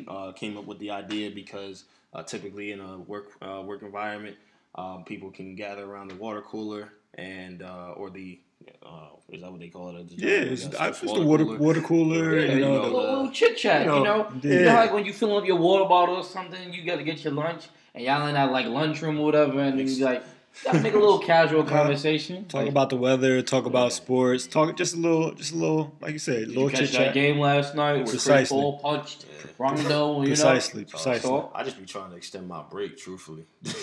[0.09, 4.37] uh, came up with the idea because uh, typically in a work uh, work environment,
[4.75, 8.39] um, people can gather around the water cooler and uh, or the
[8.85, 10.07] uh, is that what they call it?
[10.11, 12.39] Yeah, it's, I, it's the water water cooler.
[12.39, 14.33] Yeah, you know, you A know, the- little, little chit chat, you you know, know.
[14.43, 14.65] You yeah.
[14.67, 17.23] know, like when you fill up your water bottle or something, you got to get
[17.25, 20.23] your lunch, and y'all in that like lunchroom or whatever, and then you like
[20.65, 22.45] gotta make a little casual conversation.
[22.47, 25.95] talk Like, about the weather, talk about sports, talk just a little, just a little,
[26.01, 27.15] like you said, a Did little catch chit that chat.
[27.15, 28.57] game last night where Chris Precisely.
[28.61, 29.51] Paul punched Yeah.
[29.59, 30.21] Rondo?
[30.23, 31.29] You Precisely, know, precisely.
[31.29, 33.45] So, I just be trying to extend my break, truthfully.
[33.63, 33.83] That's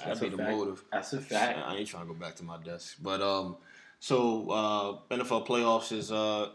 [0.00, 0.50] That'd be the fact.
[0.56, 0.84] motive.
[0.92, 1.58] that's a fact.
[1.66, 2.96] I ain't trying to go back to my desk.
[3.00, 3.56] But um,
[4.00, 6.50] so uh, NFL playoffs is uh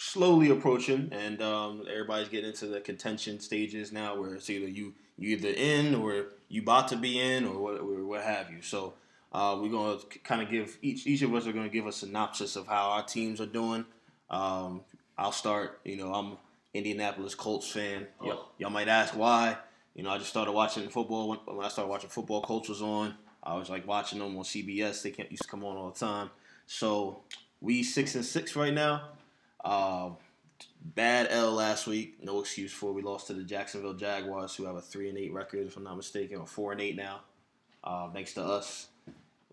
[0.00, 4.94] slowly approaching, and um, everybody's getting into the contention stages now, where it's either you
[5.16, 8.62] you either in or you about to be in or what or what have you.
[8.62, 8.94] So.
[9.30, 12.56] Uh, we're gonna kind of give each each of us are gonna give a synopsis
[12.56, 13.84] of how our teams are doing.
[14.30, 14.80] Um,
[15.18, 15.80] I'll start.
[15.84, 16.38] You know, I'm
[16.72, 18.06] Indianapolis Colts fan.
[18.22, 18.46] Y- Oh.
[18.56, 19.58] y'all might ask why.
[19.94, 22.40] You know, I just started watching football when, when I started watching football.
[22.40, 23.16] Colts was on.
[23.42, 25.02] I was like watching them on CBS.
[25.02, 26.30] They can't used to come on all the time.
[26.68, 27.22] So
[27.60, 29.08] we six and six right now.
[29.64, 30.10] Uh,
[30.94, 32.22] bad L last week.
[32.22, 32.92] No excuse for it.
[32.92, 35.84] we lost to the Jacksonville Jaguars, who have a three and eight record, if I'm
[35.84, 37.20] not mistaken, or four and eight now.
[37.82, 38.88] Uh, thanks to us,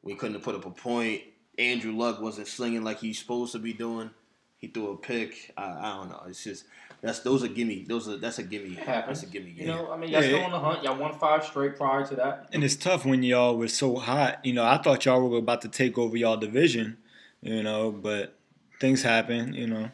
[0.04, 1.22] we couldn't have put up a point.
[1.58, 4.10] Andrew Luck wasn't slinging like he's supposed to be doing.
[4.58, 5.54] He threw a pick.
[5.56, 6.22] I, I don't know.
[6.28, 6.66] It's just
[7.02, 7.86] that's those are gimme.
[7.88, 8.78] Those are that's a gimme.
[8.86, 9.68] That's a gimme You game.
[9.68, 10.28] know, I mean, y'all Yeah.
[10.30, 10.84] still on the hunt.
[10.84, 12.50] Y'all won five straight prior to that.
[12.52, 14.44] And it's tough when y'all were so hot.
[14.46, 16.98] You know, I thought y'all were about to take over y'all division.
[17.42, 18.38] You know, but
[18.80, 19.54] things happen.
[19.54, 19.90] You know,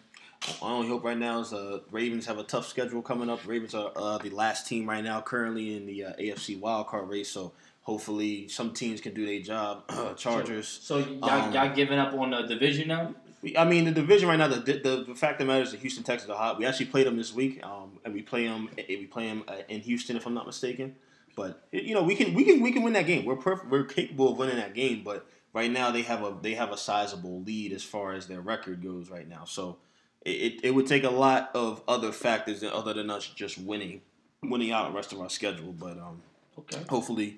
[0.62, 3.46] My only hope right now is uh, Ravens have a tough schedule coming up.
[3.46, 7.30] Ravens are uh, the last team right now currently in the uh, AFC wildcard race.
[7.30, 9.84] So hopefully some teams can do their job.
[10.18, 10.68] Chargers.
[10.68, 13.16] So y'all, Um, y'all giving up on the division now?
[13.58, 14.48] I mean, the division right now.
[14.48, 16.60] The, the the fact of the matter is, the Houston Texans are hot.
[16.60, 18.70] We actually played them this week, um, and we play them.
[18.88, 20.96] We play them uh, in Houston, if I'm not mistaken.
[21.36, 23.26] But you know, we can we can we can win that game.
[23.26, 25.02] We're perf- we're capable of winning that game.
[25.04, 28.42] But right now, they have a they have a sizable lead as far as their
[28.42, 29.46] record goes right now.
[29.46, 29.78] So
[30.24, 34.02] it, it, it would take a lot of other factors other than us just winning
[34.44, 35.72] winning out the rest of our schedule.
[35.74, 36.22] But um,
[36.60, 36.82] Okay.
[36.90, 37.38] hopefully,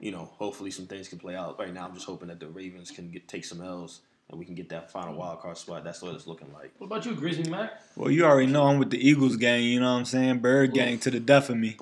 [0.00, 1.58] you know, hopefully some things can play out.
[1.58, 4.44] Right now, I'm just hoping that the Ravens can get take some L's and we
[4.44, 5.84] can get that final wild card spot.
[5.84, 6.72] That's what it's looking like.
[6.78, 7.80] What about you, Grizzly Mac?
[7.96, 9.62] well, you already know I'm with the Eagles gang.
[9.64, 10.38] You know what I'm saying?
[10.38, 11.76] Bird gang to the death of me.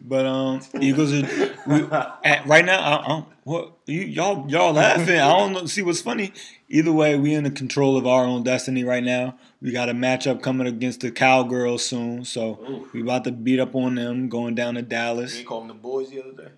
[0.00, 1.82] But um, Eagles are we,
[2.24, 2.80] at, right now.
[2.80, 5.18] I, I, what you y'all y'all laughing?
[5.18, 6.32] I don't know, see what's funny.
[6.68, 9.38] Either way, we in the control of our own destiny right now.
[9.60, 12.92] We got a matchup coming against the Cowgirls soon, so Oof.
[12.92, 14.28] we about to beat up on them.
[14.28, 15.36] Going down to Dallas.
[15.36, 16.50] ain't call them the boys the other day.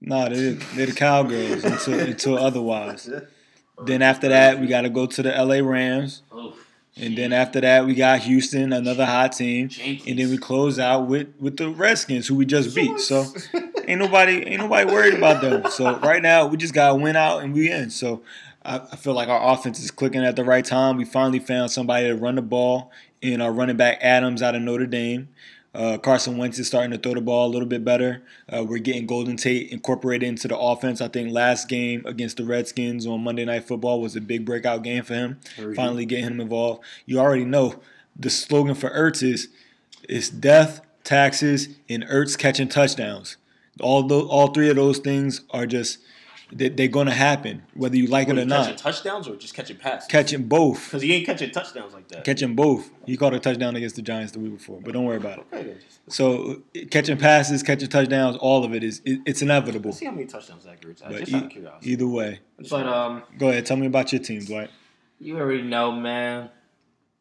[0.00, 3.10] Nah, they're, they're the Cowgirls until until otherwise.
[3.82, 6.69] Then after that, we got to go to the LA Rams, Oof.
[7.00, 9.70] And then after that, we got Houston, another hot team,
[10.06, 13.00] and then we close out with with the Redskins, who we just beat.
[13.00, 13.26] So
[13.88, 15.70] ain't nobody ain't nobody worried about them.
[15.70, 17.90] So right now, we just gotta win out and we in.
[17.90, 18.22] So
[18.64, 20.96] I, I feel like our offense is clicking at the right time.
[20.96, 22.92] We finally found somebody to run the ball
[23.22, 25.28] in our running back Adams out of Notre Dame.
[25.72, 28.22] Uh, Carson Wentz is starting to throw the ball a little bit better.
[28.48, 31.00] Uh, we're getting Golden Tate incorporated into the offense.
[31.00, 34.82] I think last game against the Redskins on Monday Night Football was a big breakout
[34.82, 35.40] game for him.
[35.76, 36.82] Finally getting him involved.
[37.06, 37.80] You already know
[38.16, 39.48] the slogan for Ertz is
[40.08, 43.36] it's death, taxes, and Ertz catching touchdowns.
[43.80, 45.98] All those, all three of those things are just
[46.52, 48.78] they, they're going to happen whether you like it or catching not.
[48.78, 50.08] touchdowns or just catching passes?
[50.08, 52.24] Catching both, Because he ain't catching touchdowns like that.
[52.24, 52.90] catching both.
[53.06, 55.46] He caught a touchdown against the Giants the week before, but don't worry about it.
[55.52, 55.78] Okay, then.
[56.08, 59.90] So catching passes, catching touchdowns, all of it is it, it's inevitable.
[59.90, 61.02] Let's see how many touchdowns that gets.
[61.02, 61.90] But Just e- out of curiosity.
[61.92, 63.66] either way, But um, go ahead.
[63.66, 64.70] Tell me about your team, Dwight.
[65.18, 66.50] you already know, man.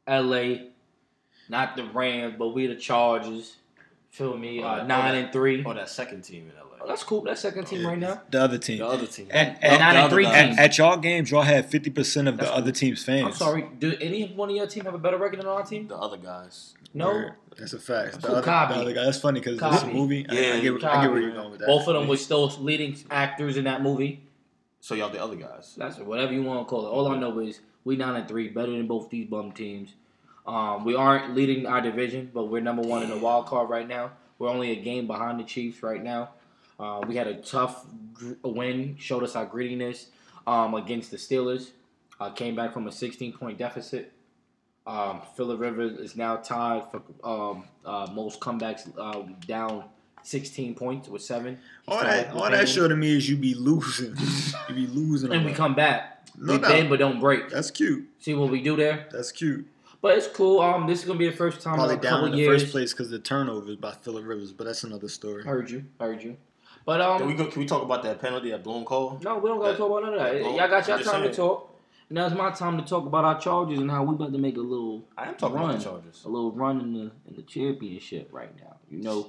[0.07, 0.69] L.A.
[1.49, 3.55] Not the Rams, but we the Chargers.
[4.10, 4.62] Feel me?
[4.64, 5.64] Oh, Uh, that- nine oh, and three.
[5.64, 6.66] Or that second team in LA.
[6.82, 7.22] Oh, that's cool.
[7.24, 8.22] That second team right now.
[8.32, 8.80] The other team.
[8.80, 9.28] the other team.
[9.32, 10.45] At, The- at, the nine and three guys.
[10.47, 10.57] teams.
[10.60, 13.26] at, at y'all games, y'all had fifty percent of the That's other team's fans.
[13.26, 13.66] I'm sorry.
[13.80, 15.88] Do any one of your team have a better record than our team?
[15.88, 16.74] The other guys.
[16.93, 17.07] No.
[17.07, 17.34] Word.
[17.57, 18.22] That's a fact.
[18.22, 19.03] The Who other, the other guy.
[19.03, 19.93] That's funny because it's a Cobby.
[19.93, 20.26] movie.
[20.30, 21.68] I, I, Yeah, get, I get where you're going with that.
[21.68, 24.24] Both of them were still leading actors in that movie.
[24.80, 25.76] So y'all the other guys.
[25.78, 26.05] That's it.
[26.05, 26.89] whatever you want to call it.
[26.89, 29.93] All I know is we nine and three, better than both these bum teams.
[30.49, 33.87] Um, we aren't leading our division, but we're number one in the wild card right
[33.87, 34.13] now.
[34.39, 36.29] We're only a game behind the Chiefs right now.
[36.79, 40.07] Uh, we had a tough gr- win, showed us our grittiness
[40.47, 41.69] um, against the Steelers.
[42.19, 44.11] uh, came back from a 16 point deficit.
[44.87, 49.83] Um, Philip Rivers is now tied for um, uh, most comebacks uh, down
[50.23, 51.59] 16 points with seven.
[51.85, 54.15] He's All that, all that show to me is you be losing.
[54.69, 55.31] you be losing.
[55.31, 56.27] And we come back.
[56.35, 56.71] No we doubt.
[56.71, 57.49] bend but don't break.
[57.49, 58.07] That's cute.
[58.19, 59.05] See what we do there?
[59.11, 59.67] That's cute.
[60.01, 60.61] But it's cool.
[60.61, 62.37] Um, this is gonna be the first time Probably in a down couple in the
[62.37, 62.61] years.
[62.61, 65.43] first place because of the turnovers by Philip Rivers, but that's another story.
[65.43, 66.37] Heard you, heard you.
[66.85, 67.47] But um, Can we go?
[67.47, 69.19] Can we talk about that penalty at blown call?
[69.23, 70.41] No, we don't gotta That- talk about none of that.
[70.41, 71.65] well, Y'all got your I'm just time to talk.
[72.11, 74.57] Now it's my time to talk about our charges and how we about to make
[74.57, 76.23] a little I am talking run, about the Chargers.
[76.25, 78.77] a little run in the in the championship right now.
[78.89, 79.27] You know,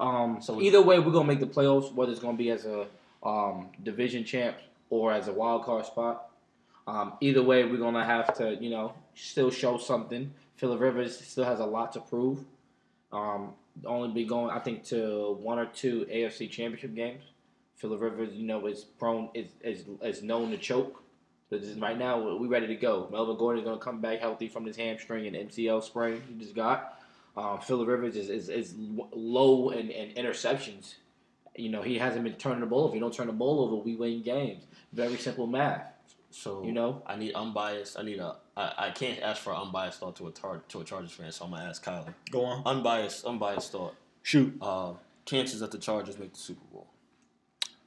[0.00, 1.92] um, So- either way, we're gonna make the playoffs.
[1.92, 2.86] Whether it's gonna be as a
[3.24, 4.56] um, division champ
[4.88, 6.30] or as a wild card spot.
[6.86, 10.32] Um, either way, we're gonna have to, you know, still show something.
[10.56, 12.44] Philip Rivers still has a lot to prove.
[13.12, 13.54] Um,
[13.84, 17.22] only be going, I think, to one or two AFC Championship games.
[17.76, 21.02] Philip Rivers, you know, is prone is is, is known to choke.
[21.50, 23.08] But this is right now, we ready to go.
[23.12, 26.54] Melvin Gordon is gonna come back healthy from his hamstring and MCL sprain he just
[26.54, 26.98] got.
[27.36, 30.94] Um, Philip Rivers is, is, is low in, in interceptions.
[31.54, 32.88] You know, he hasn't been turning the ball.
[32.88, 34.64] If you don't turn the ball over, we win games.
[34.92, 35.92] Very simple math.
[36.30, 37.02] So You know?
[37.06, 37.98] I need unbiased.
[37.98, 38.36] I need a.
[38.56, 41.32] I, I can't ask for an unbiased thought to a tar, to a Chargers fan,
[41.32, 42.14] so I'm gonna ask Kyler.
[42.30, 42.62] Go on.
[42.66, 43.94] Unbiased, unbiased thought.
[44.22, 44.56] Shoot.
[44.60, 44.92] Uh,
[45.24, 46.86] chances that the Chargers make the Super Bowl.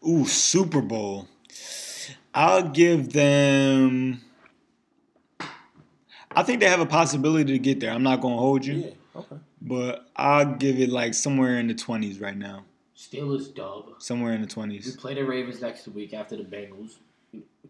[0.07, 1.27] Ooh, Super Bowl.
[2.33, 4.21] I'll give them.
[6.37, 7.91] I think they have a possibility to get there.
[7.91, 8.89] I'm not gonna hold you, Yeah.
[9.15, 9.35] Okay.
[9.61, 12.65] but I'll give it like somewhere in the 20s right now.
[12.97, 14.01] Steelers dub.
[14.01, 14.85] Somewhere in the twenties.
[14.85, 16.95] We play the Ravens next week after the Bengals.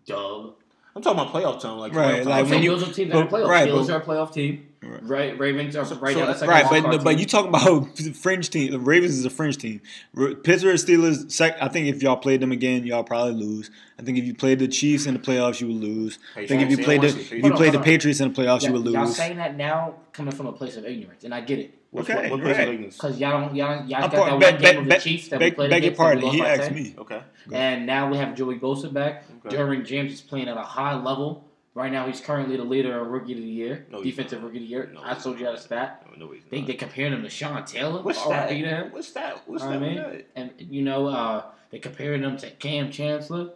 [0.05, 0.55] Dub.
[0.95, 2.49] I'm talking about playoff time, like Right, playoff like time.
[2.51, 3.47] when you- those are teams that are but- playoffs.
[3.49, 4.65] right, Steelers but- are a playoff team.
[4.81, 5.01] Right.
[5.03, 7.47] Right, Ravens are So- right so now the second Right, but card but you talk
[7.47, 8.71] about the fringe team.
[8.71, 9.81] The Ravens is a fringe team.
[10.15, 11.29] R- Pittsburgh Steelers.
[11.31, 13.71] Sec, I think if y'all played them again, y'all probably lose.
[13.99, 16.19] I think if you played the Chiefs in the playoffs, you would lose.
[16.37, 17.79] I think if you played the if you played the.
[17.79, 19.15] Patriots in the playoffs, you Yeah, would y'all lose.
[19.17, 21.73] saying that now coming from a place of ignorance, and I get it.
[21.95, 22.67] What's- Okay, what, what place right.
[22.67, 22.95] of ignorance?
[22.95, 25.27] Because y'all don't, y'all, y'all got part- that one beg- game of the beg- Chiefs
[25.29, 25.97] that we played beg your against.
[25.99, 26.29] that we pardon.
[26.31, 26.73] He asked 10.
[26.75, 26.95] me.
[26.97, 27.21] Okay.
[27.51, 29.25] And now we have Joey Bosa back.
[29.45, 29.55] Okay.
[29.55, 31.45] Derwin James is playing at a high level.
[31.73, 34.41] Right now, he's currently the leader of Rookie of the Year, No, Defensive.
[34.41, 34.91] Rookie of the Year.
[34.93, 36.05] No, I he's told you that stat.
[36.17, 36.67] No, no, he's They not.
[36.67, 38.01] they comparing him to Sean Taylor.
[38.01, 38.47] What's that?
[38.47, 38.91] to him.
[38.93, 39.41] What's that?
[39.45, 39.81] What's I that?
[39.81, 43.49] mean, and you know, uh, they comparing them to Kam Chancellor,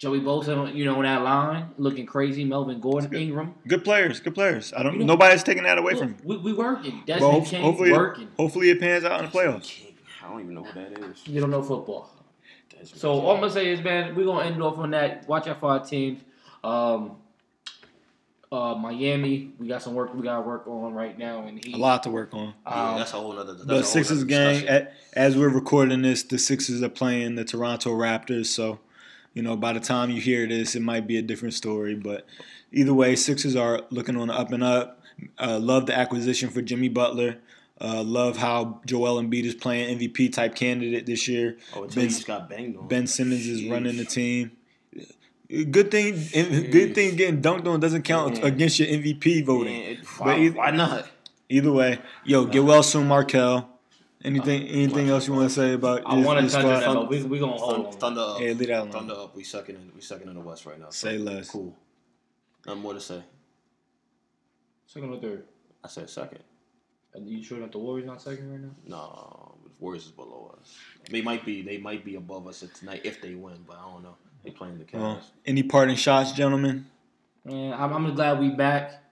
[0.00, 0.74] Joey Bosa.
[0.74, 2.42] You know, on that line, looking crazy.
[2.44, 3.20] Melvin Gordon, good.
[3.20, 3.54] Ingram.
[3.68, 4.72] Good players, good players.
[4.74, 4.94] I don't.
[4.94, 6.16] You know- nobody's taking that away from.
[6.24, 6.94] We, we working.
[6.94, 8.28] Well, Desmond hope- King hopefully, working.
[8.38, 9.64] hopefully it pans out in the playoffs.
[9.64, 9.94] King.
[10.24, 11.26] I don't even know who that is.
[11.28, 12.10] You don't know football.
[12.70, 13.20] Desmond So King.
[13.24, 15.28] all I'm gonna say is, man, we're gonna end it off on that.
[15.28, 16.22] Watch out for our teams.
[16.64, 17.16] Um,
[18.50, 21.74] uh, Miami, we got some work we gotta work on right now, and he.
[21.74, 22.54] A lot to work on.
[22.66, 23.52] yeah, Um, that's a whole other.
[23.52, 27.90] That's The Sixers nother gang, as we're recording this, the Sixers are playing the Toronto
[27.90, 28.46] Raptors.
[28.46, 28.80] So,
[29.34, 31.94] you know, by the time you hear this, it might be a different story.
[31.94, 32.26] But
[32.72, 35.00] either way, Sixers are looking on the up and up.
[35.38, 37.36] Uh, love the acquisition for Jimmy Butler.
[37.80, 41.56] Uh, love how Joel Embiid is playing MVP type candidate this year.
[41.74, 42.88] Oh, Ben- just got banged on.
[42.88, 44.52] Ben Simmons is running the team.
[45.48, 46.12] Good thing,
[46.70, 48.46] good thing getting dunked on doesn't count Yeah.
[48.46, 49.72] against your MVP voting.
[49.80, 51.08] Man, why, either- why not?
[51.48, 53.68] Either way, yo, get well soon, Markelle.
[54.22, 56.02] Anything, uh, anything else you want to say about?
[56.04, 58.32] I want to this touch on that, but we we gonna hold Thunder, on.
[58.34, 58.38] Thunder up.
[58.38, 58.92] Hey, leave that alone.
[58.92, 59.34] Thunder up.
[59.34, 60.90] We second in we second in the West right now.
[60.90, 61.48] Say less.
[61.48, 61.74] Cool.
[62.66, 63.22] Nothing more to say.
[64.86, 65.44] Second or third?
[65.82, 66.40] I said second.
[67.14, 68.70] Are you sure that the Warriors not second right now?
[68.86, 70.76] No, the Warriors is below us.
[71.10, 71.62] They might be.
[71.62, 74.16] They might be above us tonight if they win, but I don't know.
[74.44, 75.00] They playing the Cavs.
[75.00, 76.86] Well, any parting shots, gentlemen?
[77.46, 79.02] And I'm, I'm glad we back.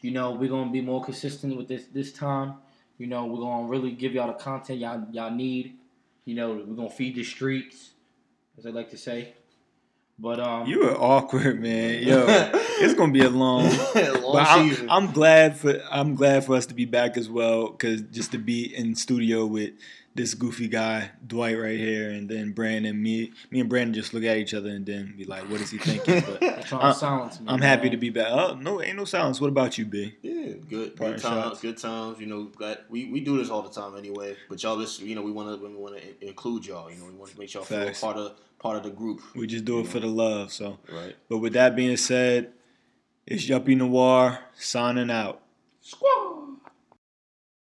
[0.00, 2.54] You know, we're gonna be more consistent with this this time.
[2.98, 5.76] You know, we're gonna really give y'all the content y'all y'all need.
[6.24, 7.90] You know, we're gonna feed the streets,
[8.58, 9.34] as I like to say.
[10.18, 12.02] But um, You are awkward, man.
[12.02, 12.24] Yo,
[12.80, 13.64] it's gonna be a long.
[13.94, 14.90] Long But I'm, season.
[14.90, 18.38] I'm glad for I'm glad for us to be back as well, cause just to
[18.38, 19.72] be in studio with
[20.16, 24.24] this goofy guy Dwight right here, and then Brandon, me, me and Brandon just look
[24.24, 26.98] at each other and then be like, "What is he thinking?" But they're trying to
[26.98, 27.46] silence me.
[27.48, 27.90] I'm happy man.
[27.92, 28.28] to be back.
[28.30, 29.40] Oh no, ain't no silence.
[29.40, 30.16] What about you, B?
[30.22, 31.60] Yeah, good, Parting good times, shots.
[31.60, 32.18] good times.
[32.18, 34.36] You know, glad we, we do this all the time anyway.
[34.48, 36.90] But y'all, just you know, we want to we want to include y'all.
[36.90, 38.00] You know, we want to make y'all Facts.
[38.00, 39.20] feel part of part of the group.
[39.34, 40.50] We just do it for the love.
[40.52, 41.14] So, Right.
[41.28, 42.52] but with that being said,
[43.26, 45.42] it's Yuppie Noir signing out.
[45.82, 46.35] Squad.